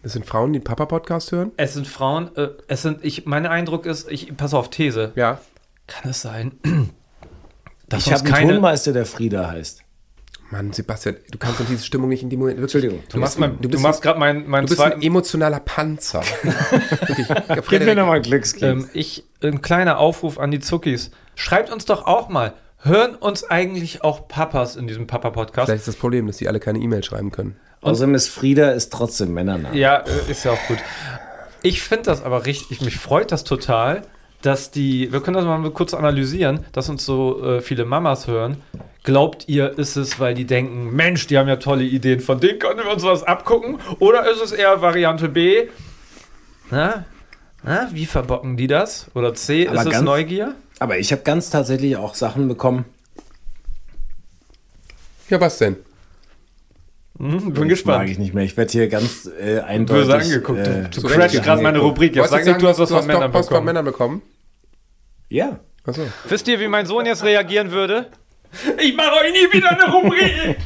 [0.04, 1.52] Das sind Frauen, die Papa-Podcast hören?
[1.58, 2.34] Es sind Frauen.
[2.38, 3.04] Äh, es sind.
[3.04, 3.26] Ich.
[3.26, 4.10] Mein Eindruck ist.
[4.10, 5.12] Ich pass auf These.
[5.16, 5.42] Ja.
[5.88, 6.52] Kann es sein,
[7.90, 8.54] dass Ich habe einen keine.
[8.54, 9.84] Tonmeister, der Frieda heißt.
[10.50, 12.58] Mann, Sebastian, du kannst doch diese Stimmung nicht in dem Moment.
[12.60, 13.04] Wirklich, Entschuldigung.
[13.10, 15.60] Du machst, bist mein, ein- du bist machst gerade meinen mein Du bist ein emotionaler
[15.60, 16.22] Panzer.
[16.42, 17.28] Wirklich.
[17.70, 18.64] Gib mir nochmal Glückskeks.
[18.64, 21.12] Ähm, ich, ein kleiner Aufruf an die Zuckis.
[21.36, 22.54] Schreibt uns doch auch mal.
[22.80, 25.66] Hören uns eigentlich auch Papas in diesem Papa-Podcast?
[25.66, 27.58] Vielleicht ist das Problem, dass die alle keine E-Mail schreiben können.
[27.82, 29.76] Außerdem ist Frieda ist trotzdem Männername.
[29.78, 30.78] Ja, äh, ist ja auch gut.
[31.62, 34.04] Ich finde das aber richtig, mich freut das total,
[34.48, 38.56] dass die, wir können das mal kurz analysieren, dass uns so äh, viele Mamas hören.
[39.04, 42.58] Glaubt ihr, ist es, weil die denken, Mensch, die haben ja tolle Ideen, von denen
[42.58, 43.78] können wir uns was abgucken?
[44.00, 45.68] Oder ist es eher Variante B?
[46.72, 47.04] Na,
[47.62, 49.08] na wie verbocken die das?
[49.16, 50.56] Oder C, Aber ist es ganz- Neugier?
[50.80, 52.86] Aber ich habe ganz tatsächlich auch Sachen bekommen.
[55.30, 55.76] Ja, was denn?
[57.20, 58.10] Hm, bin Mag gespannt.
[58.10, 58.46] ich nicht mehr.
[58.46, 60.06] Ich werde hier ganz äh, eindeutig.
[60.06, 60.60] Böse angeguckt.
[60.68, 61.80] Äh, du du gerade meine.
[61.80, 62.16] Rubrik.
[62.16, 64.22] Jetzt sag nicht, du hast was du von hast Männern bekommen.
[65.30, 65.60] Ja.
[65.86, 66.02] Achso.
[66.28, 68.08] Wisst ihr, wie mein Sohn jetzt reagieren würde?
[68.80, 70.58] Ich mache euch nie wieder eine Rubrik.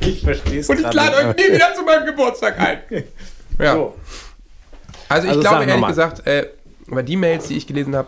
[0.00, 2.78] Ich verstehe es Und ich lade euch nie wieder zu meinem Geburtstag ein.
[3.60, 3.74] Ja.
[3.74, 3.96] So.
[5.08, 6.46] Also ich Also glaube ehrlich gesagt, äh,
[6.88, 8.06] aber die Mails, die ich gelesen habe,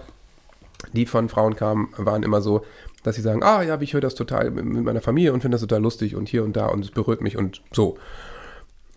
[0.93, 2.65] die von Frauen kamen, waren immer so,
[3.03, 5.63] dass sie sagen, ah ja, ich höre das total mit meiner Familie und finde das
[5.63, 7.99] total lustig und hier und da und es berührt mich und so.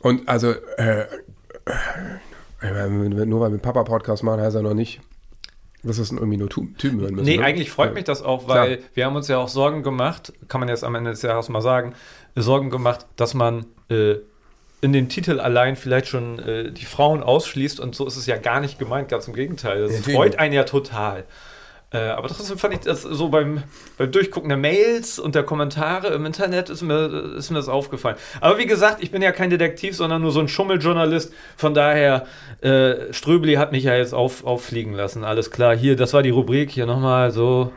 [0.02, 1.08] Und also, äh,
[2.62, 2.88] äh,
[3.26, 5.02] nur weil wir einen Papa-Podcast machen, heißt ja noch nicht,
[5.84, 7.26] dass das irgendwie nur Typen hören müssen.
[7.26, 7.44] Nee, ne?
[7.44, 10.70] eigentlich freut mich das auch, weil wir haben uns ja auch Sorgen gemacht, kann man
[10.70, 11.94] jetzt am Ende des Jahres mal sagen,
[12.36, 14.16] Sorgen gemacht, dass man äh,
[14.82, 18.38] in dem Titel allein vielleicht schon äh, die Frauen ausschließt und so ist es ja
[18.38, 19.82] gar nicht gemeint, ganz im Gegenteil.
[19.82, 20.16] Das Natürlich.
[20.16, 21.26] freut einen ja total.
[21.94, 23.62] Äh, aber trotzdem fand ich das so beim,
[23.98, 28.18] beim Durchgucken der Mails und der Kommentare im Internet ist mir, ist mir das aufgefallen.
[28.42, 31.32] Aber wie gesagt, ich bin ja kein Detektiv, sondern nur so ein Schummeljournalist.
[31.56, 32.26] Von daher,
[32.62, 35.24] äh, Ströbli hat mich ja jetzt auf, auffliegen lassen.
[35.24, 36.72] Alles klar, hier, das war die Rubrik.
[36.72, 37.72] Hier nochmal so.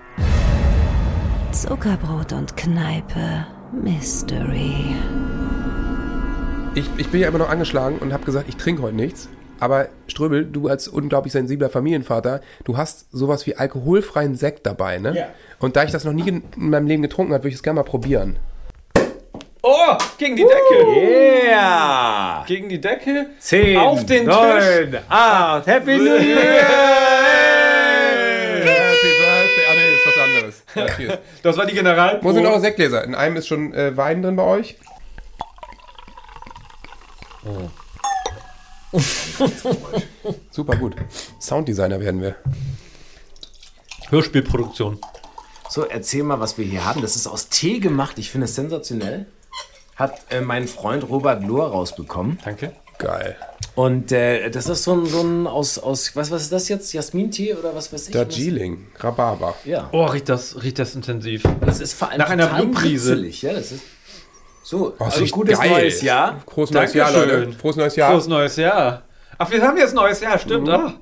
[1.52, 4.96] Zuckerbrot und Kneipe Mystery.
[6.74, 9.28] Ich, ich bin ja immer noch angeschlagen und habe gesagt, ich trinke heute nichts.
[9.58, 15.16] Aber Ströbel, du als unglaublich sensibler Familienvater, du hast sowas wie alkoholfreien Sekt dabei, ne?
[15.16, 15.26] Ja.
[15.58, 17.62] Und da ich das noch nie in in meinem Leben getrunken habe, würde ich es
[17.62, 18.38] gerne mal probieren.
[19.68, 20.86] Oh, gegen die Decke.
[21.44, 22.44] Yeah!
[22.46, 23.30] Gegen die Decke.
[23.40, 26.62] Zehn, Auf den neun, acht, Happy New Year!
[28.62, 29.64] Happy Birthday.
[29.68, 30.62] Ah, nee, das ist was anderes.
[30.76, 31.18] Ja, cheers.
[31.42, 32.20] Das war die General.
[32.22, 33.02] Wo sind eure Sektgläser?
[33.02, 34.76] In einem ist schon äh, Wein drin bei euch.
[40.50, 40.96] Super gut.
[41.40, 42.36] Sounddesigner werden wir.
[44.10, 44.98] Hörspielproduktion.
[45.68, 47.02] So, erzähl mal, was wir hier haben.
[47.02, 48.18] Das ist aus Tee gemacht.
[48.18, 49.26] Ich finde es sensationell.
[49.96, 52.38] Hat äh, mein Freund Robert Lohr rausbekommen.
[52.44, 52.72] Danke.
[52.98, 53.36] Geil.
[53.74, 56.94] Und äh, das ist so ein, so ein aus, aus, was, was ist das jetzt?
[56.94, 58.12] Jasmintee oder was weiß ich?
[58.12, 59.54] Darjeeling, Rhabarber.
[59.64, 59.90] Ja.
[59.92, 61.42] Oh, riecht das, riecht das intensiv.
[61.60, 63.82] Das ist vor allem Nach einer kritzelig, Ja, das ist
[64.68, 64.94] so.
[64.98, 65.70] Oh, also gutes geil.
[65.70, 66.40] neues Jahr.
[66.52, 67.12] Frohes neues Jahr.
[67.12, 67.52] Leute.
[67.52, 68.10] Frohes neues Jahr.
[68.10, 69.02] Frohes neues Jahr.
[69.38, 70.68] Ach, wir haben jetzt neues Jahr, stimmt.
[70.68, 70.94] Ah.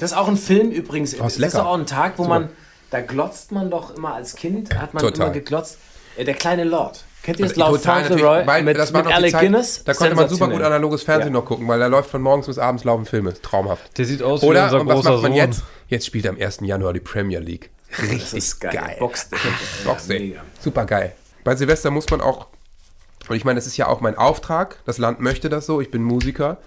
[0.00, 1.12] Das ist auch ein Film übrigens.
[1.12, 1.66] ist das ist lecker.
[1.66, 2.50] auch ein Tag, wo man,
[2.90, 5.26] da glotzt man doch immer als Kind, hat man Total.
[5.26, 5.78] immer geglotzt.
[6.16, 7.04] Äh, der kleine Lord.
[7.22, 9.82] Kennt ihr das Total, Lord natürlich, Fauntleroy weil mit, das war mit Alec Zeit, Guinness?
[9.84, 11.40] Da konnte man super gut analoges Fernsehen Ja.
[11.40, 13.32] noch gucken, weil da läuft von morgens bis abends laufen Filme.
[13.40, 13.96] Traumhaft.
[13.96, 15.36] Der sieht aus wie Oder, unser und was großer macht man Sohn.
[15.38, 15.62] jetzt?
[15.88, 16.58] Jetzt spielt am 1.
[16.62, 17.70] Januar die Premier League.
[18.02, 18.72] Richtig Das ist geil.
[18.74, 18.96] geil.
[18.98, 19.38] Boxday.
[19.86, 20.18] Boxday.
[20.20, 20.40] mega.
[20.60, 21.12] Super geil.
[21.44, 22.48] Bei Silvester muss man auch,
[23.28, 25.90] und ich meine, das ist ja auch mein Auftrag, das Land möchte das so, ich
[25.90, 26.58] bin Musiker,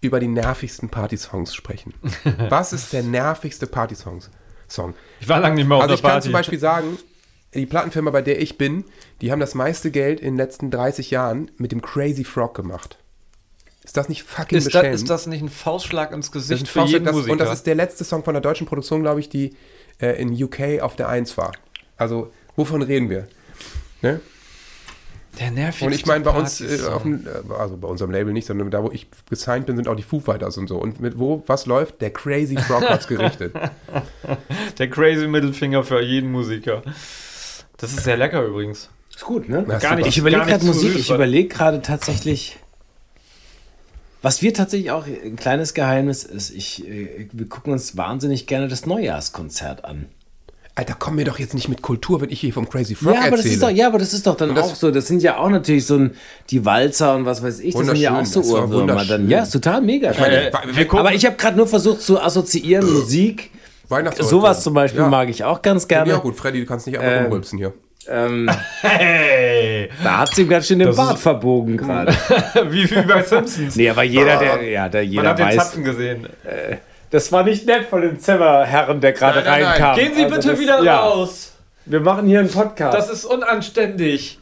[0.00, 1.94] über die nervigsten Partysongs sprechen.
[2.48, 4.22] Was ist der nervigste Partysong?
[4.68, 4.94] Song?
[5.20, 6.24] Ich war lange nicht mehr auf Also der ich kann Party.
[6.24, 6.98] zum Beispiel sagen,
[7.54, 8.84] die Plattenfirma, bei der ich bin,
[9.20, 12.96] die haben das meiste Geld in den letzten 30 Jahren mit dem Crazy Frog gemacht.
[13.82, 14.94] Ist das nicht fucking ist, das, beschämend?
[14.94, 17.32] ist das nicht ein Faustschlag ins Das Gesicht für jeden das, Musiker?
[17.32, 19.56] Und das ist der letzte Song von der deutschen Produktion, glaube ich, die
[20.00, 21.50] äh, in UK auf der 1 war.
[21.96, 23.26] Also, wovon reden wir?
[24.02, 24.20] Ne?
[25.38, 28.46] Der nervigste Und ich meine, bei uns, äh, dem, äh, also bei unserem Label nicht,
[28.46, 30.76] sondern da, wo ich gesigned bin, sind auch die Foo Fighters und so.
[30.76, 32.00] Und mit wo, was läuft?
[32.00, 33.54] Der Crazy Frog hat's gerichtet.
[34.78, 36.82] Der crazy Mittelfinger für jeden Musiker.
[37.76, 38.88] Das ist sehr lecker übrigens.
[39.14, 39.64] Ist gut, ne?
[39.66, 39.96] Na, Gar super.
[39.96, 42.58] nicht- Ich überlege gerade Musik, ich überlege gerade tatsächlich.
[44.22, 48.68] Was wir tatsächlich auch, ein kleines Geheimnis ist, ich, äh, wir gucken uns wahnsinnig gerne
[48.68, 50.06] das Neujahrskonzert an.
[50.76, 53.20] Alter, komm mir doch jetzt nicht mit Kultur, wenn ich hier vom Crazy Frog Ja
[53.22, 53.54] aber, das erzähle.
[53.54, 54.90] ist doch, ja, aber das ist doch dann das- auch so.
[54.90, 56.12] Das sind ja auch natürlich so ein,
[56.48, 58.86] die Walzer und was weiß ich, das sind ja auch Wunderschön, so das war Ohrwürmer
[58.86, 58.98] dann.
[59.00, 59.28] wunderschön.
[59.30, 60.12] Ja, ist total mega.
[60.18, 63.50] meine, Äh, aber ich habe gerade nur versucht zu assoziieren, Musik.
[64.20, 65.08] Sowas zum Beispiel Ja.
[65.08, 66.20] mag ich auch ganz Ja, gerne.
[66.20, 67.72] gut, Freddy, du kannst nicht einfach Ähm, rumrülpsen hier.
[68.08, 68.48] Ähm,
[68.80, 69.90] Hey!
[70.02, 72.12] da hat sie ihm ganz schön den Das Bart verbogen gerade.
[72.70, 73.74] wie, wie bei Simpsons.
[73.76, 75.56] nee, aber jeder, der, ja, der Man jeder hat den weiß.
[75.56, 76.26] Zapfen gesehen.
[77.10, 79.70] Das war nicht nett von dem Zimmerherren, der gerade Nein, nein, nein.
[79.82, 79.96] reinkam.
[79.96, 81.52] Gehen Sie Also bitte das- wieder ja, raus.
[81.86, 82.96] Wir machen hier einen Podcast.
[82.96, 84.38] Das ist unanständig.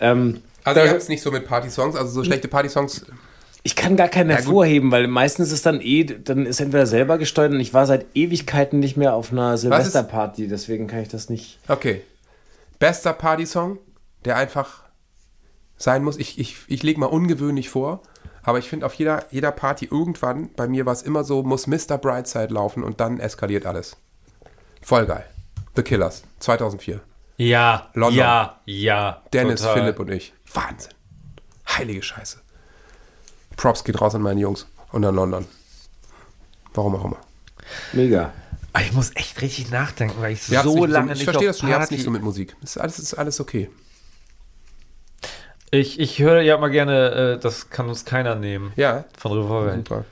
[0.00, 3.04] ähm, Also ihr habt es nicht so mit Partysongs, also so schlechte Partysongs.
[3.62, 7.18] ich kann gar keinen Ja, hervorheben, weil meistens ist dann eh, dann ist entweder selber
[7.18, 11.28] gesteuert und ich war seit Ewigkeiten nicht mehr auf einer Silvesterparty, deswegen kann ich das
[11.28, 11.58] nicht.
[11.68, 12.02] Okay.
[12.78, 13.78] Bester Partysong,
[14.24, 14.82] der einfach
[15.76, 16.16] sein muss.
[16.18, 18.02] Ich, ich, ich lege mal ungewöhnlich vor,
[18.46, 21.66] aber ich finde auf jeder, jeder Party irgendwann, bei mir war es immer so, muss
[21.66, 21.98] Mr.
[21.98, 23.96] Brightside laufen und dann eskaliert alles.
[24.80, 25.26] Voll geil.
[25.74, 27.00] The Killers, 2004.
[27.38, 28.18] Ja, London.
[28.18, 29.22] ja, ja.
[29.32, 29.74] Dennis, total.
[29.80, 30.32] Philipp und ich.
[30.54, 30.92] Wahnsinn.
[31.68, 32.38] Heilige Scheiße.
[33.56, 35.46] Props geht raus an meine Jungs und an London.
[36.72, 37.18] Warum auch immer.
[37.92, 38.32] Mega.
[38.72, 41.54] Ah, Ich muss echt richtig nachdenken, weil ich so nicht lange ich nicht verstehe auf
[41.56, 42.54] das schon, ihr habt nicht so mit Musik.
[42.62, 43.70] Ist alles, ist alles okay.
[45.70, 48.72] Ich, ich höre ja mal gerne, äh, das kann uns keiner nehmen.
[48.76, 49.88] Ja, Von Revolverheld.
[49.88, 50.04] super.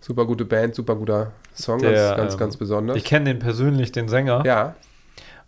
[0.00, 2.96] Super gute Band, super guter Song, Der, ganz, ganz, ähm, ganz besonders.
[2.96, 4.42] Ich kenne den persönlich, den Sänger.
[4.44, 4.74] ja,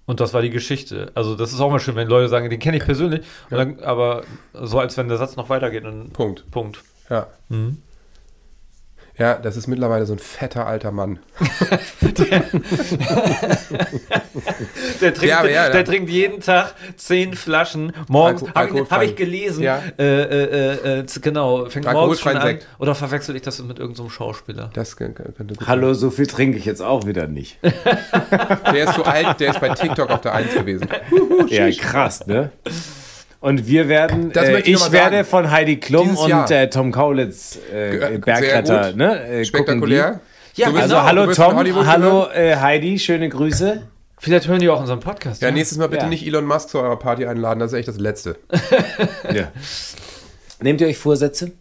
[0.06, 1.10] Und das war die Geschichte.
[1.14, 3.22] Also das ist auch mal schön, wenn Leute sagen, den kenne ich persönlich.
[3.50, 5.84] Und dann, aber so, als wenn der Satz noch weitergeht.
[6.12, 6.48] Punkt.
[6.50, 6.82] Punkt.
[7.08, 7.26] Ja.
[7.48, 7.78] Mhm.
[9.16, 11.20] Ja, das ist mittlerweile so ein fetter alter Mann.
[15.00, 15.82] Der trinkt, Ja, ja, der ja.
[15.82, 17.92] trinkt jeden Tag zehn Flaschen.
[18.08, 19.62] Morgens habe hab ich gelesen.
[19.62, 19.80] Ja.
[19.98, 22.42] Äh, äh, äh, z- genau, fängt morgens schon an.
[22.42, 22.66] Sekt.
[22.78, 24.70] Oder verwechsel ich das mit irgendeinem Schauspieler?
[24.74, 27.58] Das könnte gut Hallo, so viel trinke ich jetzt auch wieder nicht.
[27.62, 30.88] Der ist so alt, der ist bei TikTok auf der 1 gewesen.
[31.48, 32.50] Ja, krass, ne?
[33.45, 35.28] Und wir werden, Das äh, ich ich werde sagen.
[35.28, 39.22] von Heidi Klum Dieses und äh, Tom Kaulitz äh, Bergretter, ne?
[39.22, 40.12] Äh, Spektakulär.
[40.12, 40.20] gucken
[40.55, 40.78] Ja, Du die.
[40.80, 41.07] Also genau.
[41.07, 43.82] hallo bist in Tom, hallo äh, Heidi, schöne Grüße.
[44.18, 45.42] Vielleicht hören die auch unseren Podcast.
[45.42, 46.09] Ja, nächstes Mal bitte Ja.
[46.09, 48.36] nicht Elon Musk zu eurer Party einladen, das ist echt das Letzte.
[49.30, 49.49] Ja.
[50.62, 51.53] Nehmt ihr euch Vorsätze?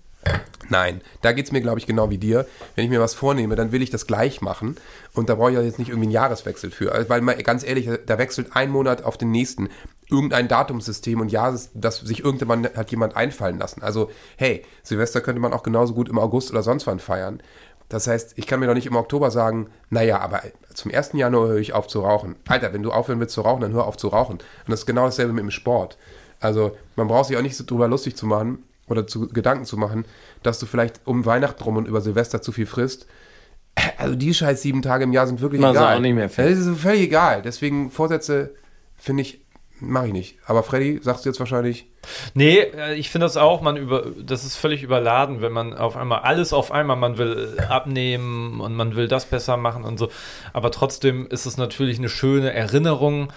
[0.70, 2.48] Nein, da geht es mir, glaube ich, genau wie dir.
[2.76, 4.78] Wenn ich mir was vornehme, dann will ich das gleich machen.
[5.14, 6.92] Und da brauche ich ja jetzt nicht irgendwie einen Jahreswechsel für.
[6.94, 9.70] Also, Weil mal ganz ehrlich, da wechselt ein Monat auf den nächsten
[10.10, 13.82] irgendein Datumssystem und ja, das sich irgendwann hat jemand einfallen lassen.
[13.82, 17.42] Also, hey, Silvester könnte man auch genauso gut im August oder sonst wann feiern.
[17.90, 20.42] Das heißt, ich kann mir doch nicht im Oktober sagen, naja, aber
[20.74, 21.12] zum 1.
[21.14, 22.36] Januar höre ich auf zu rauchen.
[22.48, 24.34] Alter, wenn du aufhören willst zu rauchen, dann hör auf zu rauchen.
[24.38, 25.98] Und das ist genau dasselbe mit dem Sport.
[26.40, 29.78] Also, man braucht sich auch nicht so drüber lustig zu machen oder zu Gedanken zu
[29.78, 30.06] machen,
[30.44, 33.08] dass du vielleicht um Weihnachten rum und über Silvester zu viel frisst.
[33.98, 35.96] Also die scheiß sieben Tage im Jahr sind wirklich Man egal.
[35.98, 36.52] auch nicht mehr fett.
[36.52, 37.42] Das ist völlig egal.
[37.42, 38.54] Deswegen Vorsätze
[38.98, 39.42] finde ich,
[39.80, 40.38] mache ich nicht.
[40.46, 41.88] Aber Freddy, sagst du jetzt wahrscheinlich,
[42.34, 45.96] Nee, äh, ich finde das auch, man über, das ist völlig überladen, wenn man auf
[45.96, 50.10] einmal alles auf einmal, man will abnehmen und man will das besser machen und so.
[50.52, 53.32] Aber trotzdem ist es natürlich eine schöne Erinnerung,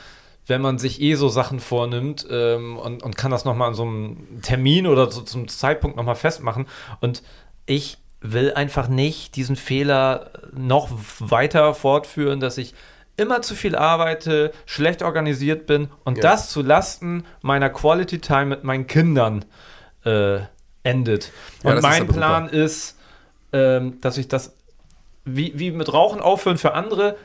[0.47, 3.82] wenn man sich eh so Sachen vornimmt ähm, und, und kann das nochmal an so
[3.82, 6.66] einem Termin oder so zum Zeitpunkt nochmal festmachen.
[7.01, 7.22] Und
[7.66, 10.88] ich will einfach nicht diesen Fehler noch
[11.18, 12.74] weiter fortführen, dass ich
[13.16, 16.22] immer zu viel arbeite, schlecht organisiert bin und Ja.
[16.22, 19.44] das zu Lasten meiner Quality Time mit meinen Kindern
[20.05, 20.38] äh,
[20.82, 21.32] endet.
[21.62, 22.18] Ja, Und das ist mein aber super.
[22.26, 22.99] Plan ist,
[23.53, 24.55] ähm, dass ich das
[25.24, 27.16] wie, wie mit Rauchen aufhören für andere.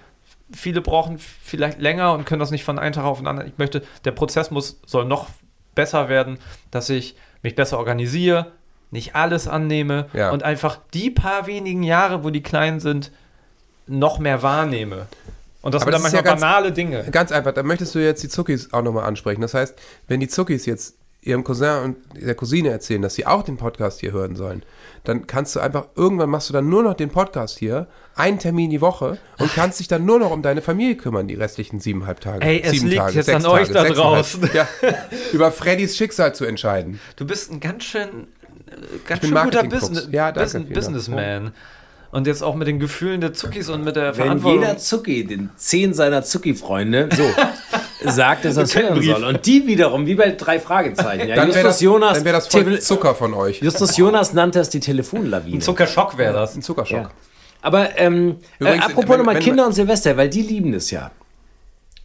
[0.56, 3.50] Viele brauchen vielleicht länger und können das nicht von einem Tag auf den anderen.
[3.50, 5.28] Ich möchte, der Prozess muss, soll noch
[5.76, 6.38] besser werden,
[6.72, 8.52] dass ich mich besser organisiere,
[8.92, 10.32] nicht alles annehme Ja.
[10.32, 13.12] und einfach die paar wenigen Jahre, wo die klein sind,
[13.88, 15.08] noch mehr wahrnehme.
[15.62, 17.04] Und das Aber sind dann das ja manchmal ganz- banale Dinge.
[17.12, 19.42] ganz einfach, da möchtest du jetzt die Zuckis auch nochmal ansprechen.
[19.42, 19.78] Das heißt,
[20.08, 24.00] wenn die Zuckis jetzt ihrem Cousin und der Cousine erzählen, dass sie auch den Podcast
[24.00, 24.64] hier hören sollen,
[25.04, 28.70] dann kannst du einfach, irgendwann machst du dann nur noch den Podcast hier, einen Termin
[28.72, 32.20] die Woche und kannst dich dann nur noch um deine Familie kümmern, die restlichen siebeneinhalb
[32.22, 32.44] Tage.
[32.46, 33.96] Ey, es sieben liegt Tage, jetzt an euch Tage, da sechseinhalb.
[33.96, 34.50] draußen.
[34.54, 34.68] Ja,
[35.34, 37.00] über Freddys Schicksal zu entscheiden.
[37.18, 38.02] Du bist ein ganz schön,
[38.68, 38.74] äh,
[39.08, 39.64] ganz schön guter.
[39.64, 40.74] Business, Ja, danke, Business, Dank.
[40.74, 41.52] Businessman.
[42.12, 44.60] Und jetzt auch mit den Gefühlen der Zuckis und mit der Wenn Verantwortung.
[44.62, 47.24] jeder Zucki, den zehn seiner Zucki-Freunde, so
[48.04, 49.24] sagt, dass er es hören soll.
[49.24, 51.28] Und die wiederum, wie bei drei Fragezeichen.
[51.28, 53.62] Ja, Dann wäre das, Jonas, dann wär das voll Zucker von euch.
[53.62, 55.58] Justus Jonas nannte es die Telefonlawine.
[55.58, 56.56] ein Zuckerschock wäre das.
[56.56, 56.98] Ein Zuckerschock.
[57.04, 57.12] Ja.
[57.62, 61.12] Aber ähm, äh, Übrigens, apropos wenn- nochmal Kinder und Silvester, weil die lieben es ja.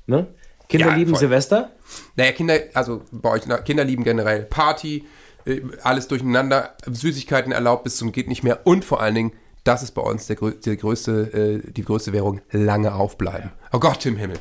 [0.06, 0.26] Ne?
[0.68, 1.20] Kinder Ja, lieben voll.
[1.20, 1.70] Silvester.
[2.16, 5.04] Naja, Kinder, also bei euch, Kinder lieben generell Party,
[5.46, 9.32] äh, alles durcheinander, Süßigkeiten erlaubt bis zum geht nicht mehr und vor allen Dingen,
[9.64, 13.50] das ist bei uns der, der größte, äh, die größte Währung, lange aufbleiben.
[13.72, 14.38] Oh Gott im Himmel.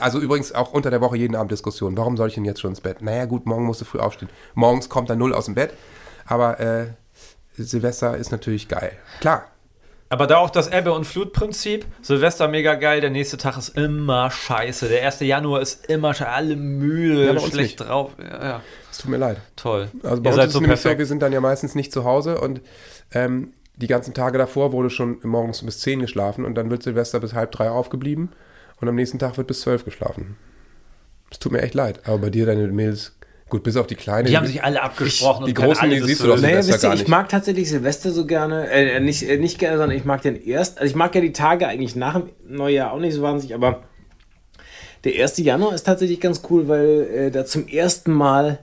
[0.00, 1.96] Also übrigens auch unter der Woche jeden Abend Diskussion.
[1.96, 3.02] Warum soll ich denn jetzt schon ins Bett?
[3.02, 4.28] Naja gut, morgen musst du früh aufstehen.
[4.54, 5.72] Morgens kommt er null aus dem Bett,
[6.26, 6.86] aber äh,
[7.56, 8.92] Silvester ist natürlich geil.
[9.20, 9.44] Klar,
[10.08, 11.86] Aber da auch das Ebbe- und Flutprinzip.
[12.02, 14.88] Silvester mega geil, der nächste Tag ist immer scheiße.
[14.88, 15.20] Der 1.
[15.20, 17.76] Januar ist immer scheiße, alle müde, Ja, schlecht nicht.
[17.80, 18.12] drauf.
[18.18, 19.38] Ja, ja, es tut mir leid.
[19.56, 19.88] toll.
[20.02, 22.40] Also bei Ihr uns ist so es wir sind dann ja meistens nicht zu Hause
[22.40, 22.60] und
[23.12, 27.18] ähm, die ganzen Tage davor wurde schon morgens bis 10 geschlafen und dann wird Silvester
[27.20, 28.30] bis halb drei aufgeblieben
[28.84, 30.36] und am nächsten Tag wird bis 12 geschlafen.
[31.30, 33.16] Es tut mir echt leid, aber bei dir, deine Mädels,
[33.48, 34.28] gut, bis auf die Kleine.
[34.28, 35.46] Die haben sich alle abgesprochen.
[35.46, 36.36] die und können Großen, alle die siehst du zwölf.
[36.36, 39.38] doch Naja, Silvester wisst ihr, gar ich mag tatsächlich Silvester so gerne, äh, nicht, äh,
[39.38, 42.20] nicht gerne, sondern ich mag den erst, also ich mag ja die Tage eigentlich nach
[42.20, 43.84] dem Neujahr auch nicht so wahnsinnig, aber
[45.04, 45.38] der 1.
[45.38, 48.58] Januar ist tatsächlich ganz cool, weil äh, da zum ersten Mal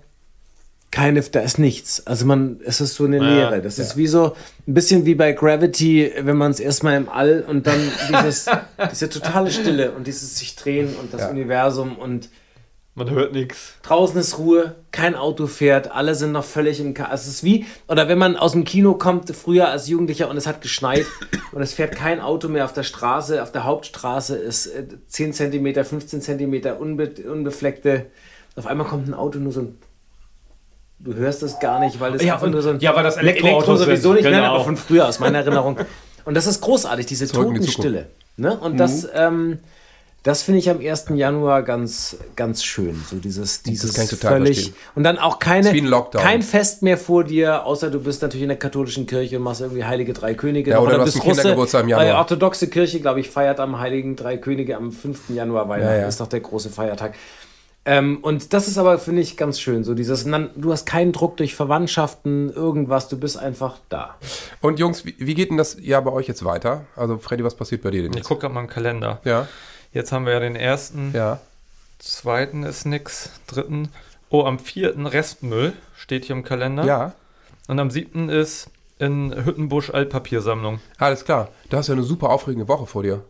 [0.92, 2.06] keine, da ist nichts.
[2.06, 3.62] Also man, es ist so eine Leere.
[3.62, 4.36] Das ist wie so,
[4.68, 7.80] ein bisschen wie bei Gravity, wenn man es erstmal im All und dann
[8.10, 8.48] dieses,
[8.92, 11.30] diese totale Stille und dieses sich drehen und das Ja.
[11.30, 12.30] Universum und
[12.94, 13.76] Man hört nichts.
[13.84, 17.22] Draußen ist Ruhe, kein Auto fährt, alle sind noch völlig im Chaos.
[17.22, 20.46] Es ist wie, oder wenn man aus dem Kino kommt, früher als Jugendlicher und es
[20.46, 21.06] hat geschneit
[21.54, 25.32] und es fährt kein Auto mehr auf der Straße, auf der Hauptstraße ist äh, 10
[25.32, 28.08] cm, 15 cm unbe unbefleckte.
[28.58, 29.78] Auf einmal kommt ein Auto nur so ein.
[31.04, 33.18] Du hörst es gar nicht, weil es Ja, einfach nur so ein ja, weil das
[33.18, 34.56] Elektro Elektroautos sowieso sind, nicht, nein, genau.
[34.56, 35.78] aber von früher aus meiner Erinnerung.
[36.26, 37.60] Und das ist großartig, diese Zurück die.
[37.60, 38.08] Totenstille.
[38.38, 38.58] Ne?
[38.58, 39.60] Und das, ähm,
[40.24, 41.06] das finde ich am 1.
[41.16, 43.02] Januar ganz, ganz schön.
[43.10, 44.58] So dieses, dieses kann ich total völlig.
[44.58, 44.76] verstehen.
[44.94, 45.74] Und dann auch keine,
[46.12, 49.62] kein Fest mehr vor dir, außer du bist natürlich in der katholischen Kirche und machst
[49.62, 50.72] irgendwie Heilige Drei Könige.
[50.72, 51.90] Ja, noch, oder du bist hast einen Kindergeburtstag im.
[51.90, 52.08] Januar.
[52.08, 55.32] Äh, orthodoxe Kirche, glaube ich, feiert am Heiligen Drei Könige am 5.
[55.32, 55.94] Januar Weihnachten.
[55.96, 56.08] Ja, ja.
[56.08, 57.16] Ist doch der große Feiertag.
[57.84, 59.84] Ähm, und das ist aber, finde ich, ganz schön.
[59.84, 64.16] So dieses, du hast keinen Druck durch Verwandtschaften, irgendwas, du bist einfach da.
[64.62, 66.86] Und Jungs, wie, wie geht denn das Jahr bei euch jetzt weiter?
[66.96, 68.28] Also Freddy, was passiert bei dir denn Ich jetzt?
[68.28, 69.20] gucke gerade mal im Kalender.
[69.24, 69.48] Ja,
[69.94, 71.40] Jetzt haben wir ja den ersten, ja.
[72.00, 73.90] zweiten ist nix, dritten.
[74.30, 76.86] Oh, am vierten Restmüll steht hier im Kalender.
[76.86, 77.14] Ja,
[77.68, 78.70] Und am siebten ist
[79.00, 80.80] in Hüttenbusch Altpapiersammlung.
[80.98, 81.50] alles klar.
[81.70, 83.24] Du hast ja eine super aufregende Woche vor dir.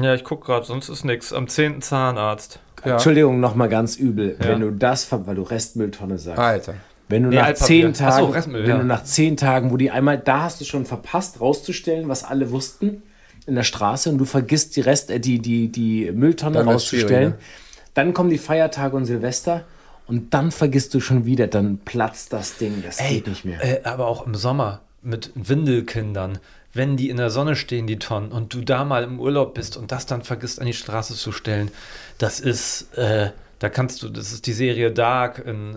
[0.00, 1.32] Ja, ich gucke gerade, sonst ist nix.
[1.32, 2.60] Am zehnten Zahnarzt.
[2.84, 2.92] Ja.
[2.94, 4.48] Entschuldigung, nochmal ganz übel, Ja.
[4.48, 6.38] wenn du das, weil du Restmülltonne sagst.
[6.38, 6.74] Alter.
[7.08, 8.78] Wenn du Nee, nach zehn so, Tagen, Restmüll, wenn ja.
[8.78, 12.50] du nach zehn Tagen, wo die einmal, da hast du schon verpasst, rauszustellen, was alle
[12.50, 13.02] wussten
[13.46, 17.32] in der Straße und du vergisst die Rest, äh, die, die, die Mülltonne Dann rauszustellen.
[17.34, 17.44] schwierig,
[17.92, 19.64] Dann kommen die Feiertage und Silvester
[20.06, 23.62] und dann vergisst du schon wieder, dann platzt das Ding, das geht nicht mehr.
[23.62, 26.38] Äh, aber auch im Sommer mit Windelkindern.
[26.74, 29.76] Wenn die in der Sonne stehen, die Tonnen, und du da mal im Urlaub bist
[29.76, 31.70] und das dann vergisst an die Straße zu stellen,
[32.18, 35.74] das ist, äh, da kannst du, das ist die Serie Dark in,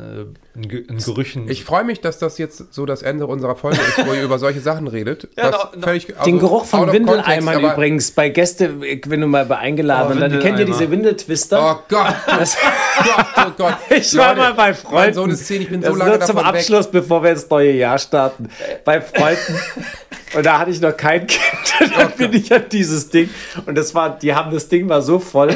[0.56, 1.48] äh, in, in Gerüchen.
[1.50, 4.40] Ich freue mich, dass das jetzt so das Ende unserer Folge ist, wo ihr über
[4.40, 5.30] solche Sachen redet.
[5.38, 9.28] Ja, noch- noch- völlig- Den also Geruch out von Windeleimern übrigens bei Gäste, wenn du
[9.28, 11.78] mal bei eingeladen Oh, dann kennt ihr diese Windeltwister.
[11.78, 12.58] Oh Gott, Das-
[13.04, 13.76] Gott, oh Gott.
[13.92, 14.96] Ich war Leute, mal bei Freunden.
[14.96, 16.60] Mein Sohn ist 10, ich bin so das lange nur zum davon weg.
[16.60, 18.50] Abschluss, bevor wir ins neue Jahr starten.
[18.84, 19.60] Bei Freunden.
[20.36, 21.42] Und da hatte ich noch kein Kind.
[21.80, 23.30] Und dann bin ich an dieses Ding.
[23.66, 25.56] Und das war, die haben das Ding war so voll.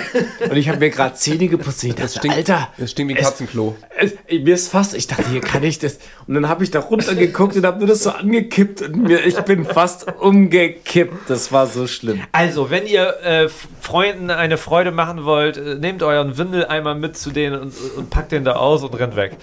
[0.49, 1.83] Und ich habe mir gerade Zähne geputzt.
[1.83, 2.69] Ich dachte, stinkt- Alter.
[2.77, 3.75] das stinkt wie ein es- Katzenklo.
[3.97, 5.97] Es, mir ist fast, ich dachte, hier kann ich das.
[6.27, 8.81] Und dann habe ich da runtergeguckt und habe nur das so angekippt.
[8.83, 11.29] Und mir, ich bin fast umgekippt.
[11.29, 12.21] Das war so schlimm.
[12.31, 13.49] Also, wenn ihr äh,
[13.81, 18.31] Freunden eine Freude machen wollt, äh, nehmt euren Windeleimer mit zu denen und, und packt
[18.31, 19.37] den da aus und rennt weg.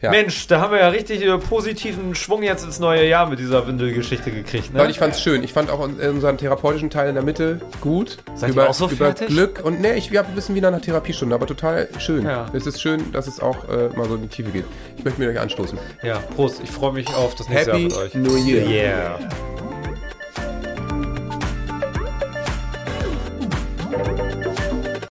[0.00, 0.10] Ja.
[0.10, 3.66] Mensch, da haben wir ja richtig äh, positiven Schwung jetzt ins neue Jahr mit dieser
[3.66, 4.72] Windelgeschichte gekriegt.
[4.72, 4.78] Ne?
[4.78, 5.42] Leute, ich fand's schön.
[5.42, 8.18] Ich fand auch un- unseren therapeutischen Teil in der Mitte gut.
[8.36, 9.28] Seid ihr über, auch so über fertig?
[9.28, 12.24] Glück und ne, ich habe ein bisschen wieder nach Therapiestunde, aber total schön.
[12.24, 12.46] Ja.
[12.52, 14.64] Es ist schön, dass es auch äh, mal so in die Tiefe geht.
[14.96, 15.76] Ich möchte mit euch anstoßen.
[16.04, 16.60] ja, Prost.
[16.62, 18.14] Ich freue mich auf das nächste Happy Jahr mit euch.
[18.14, 18.66] New Year.
[18.68, 19.18] Yeah.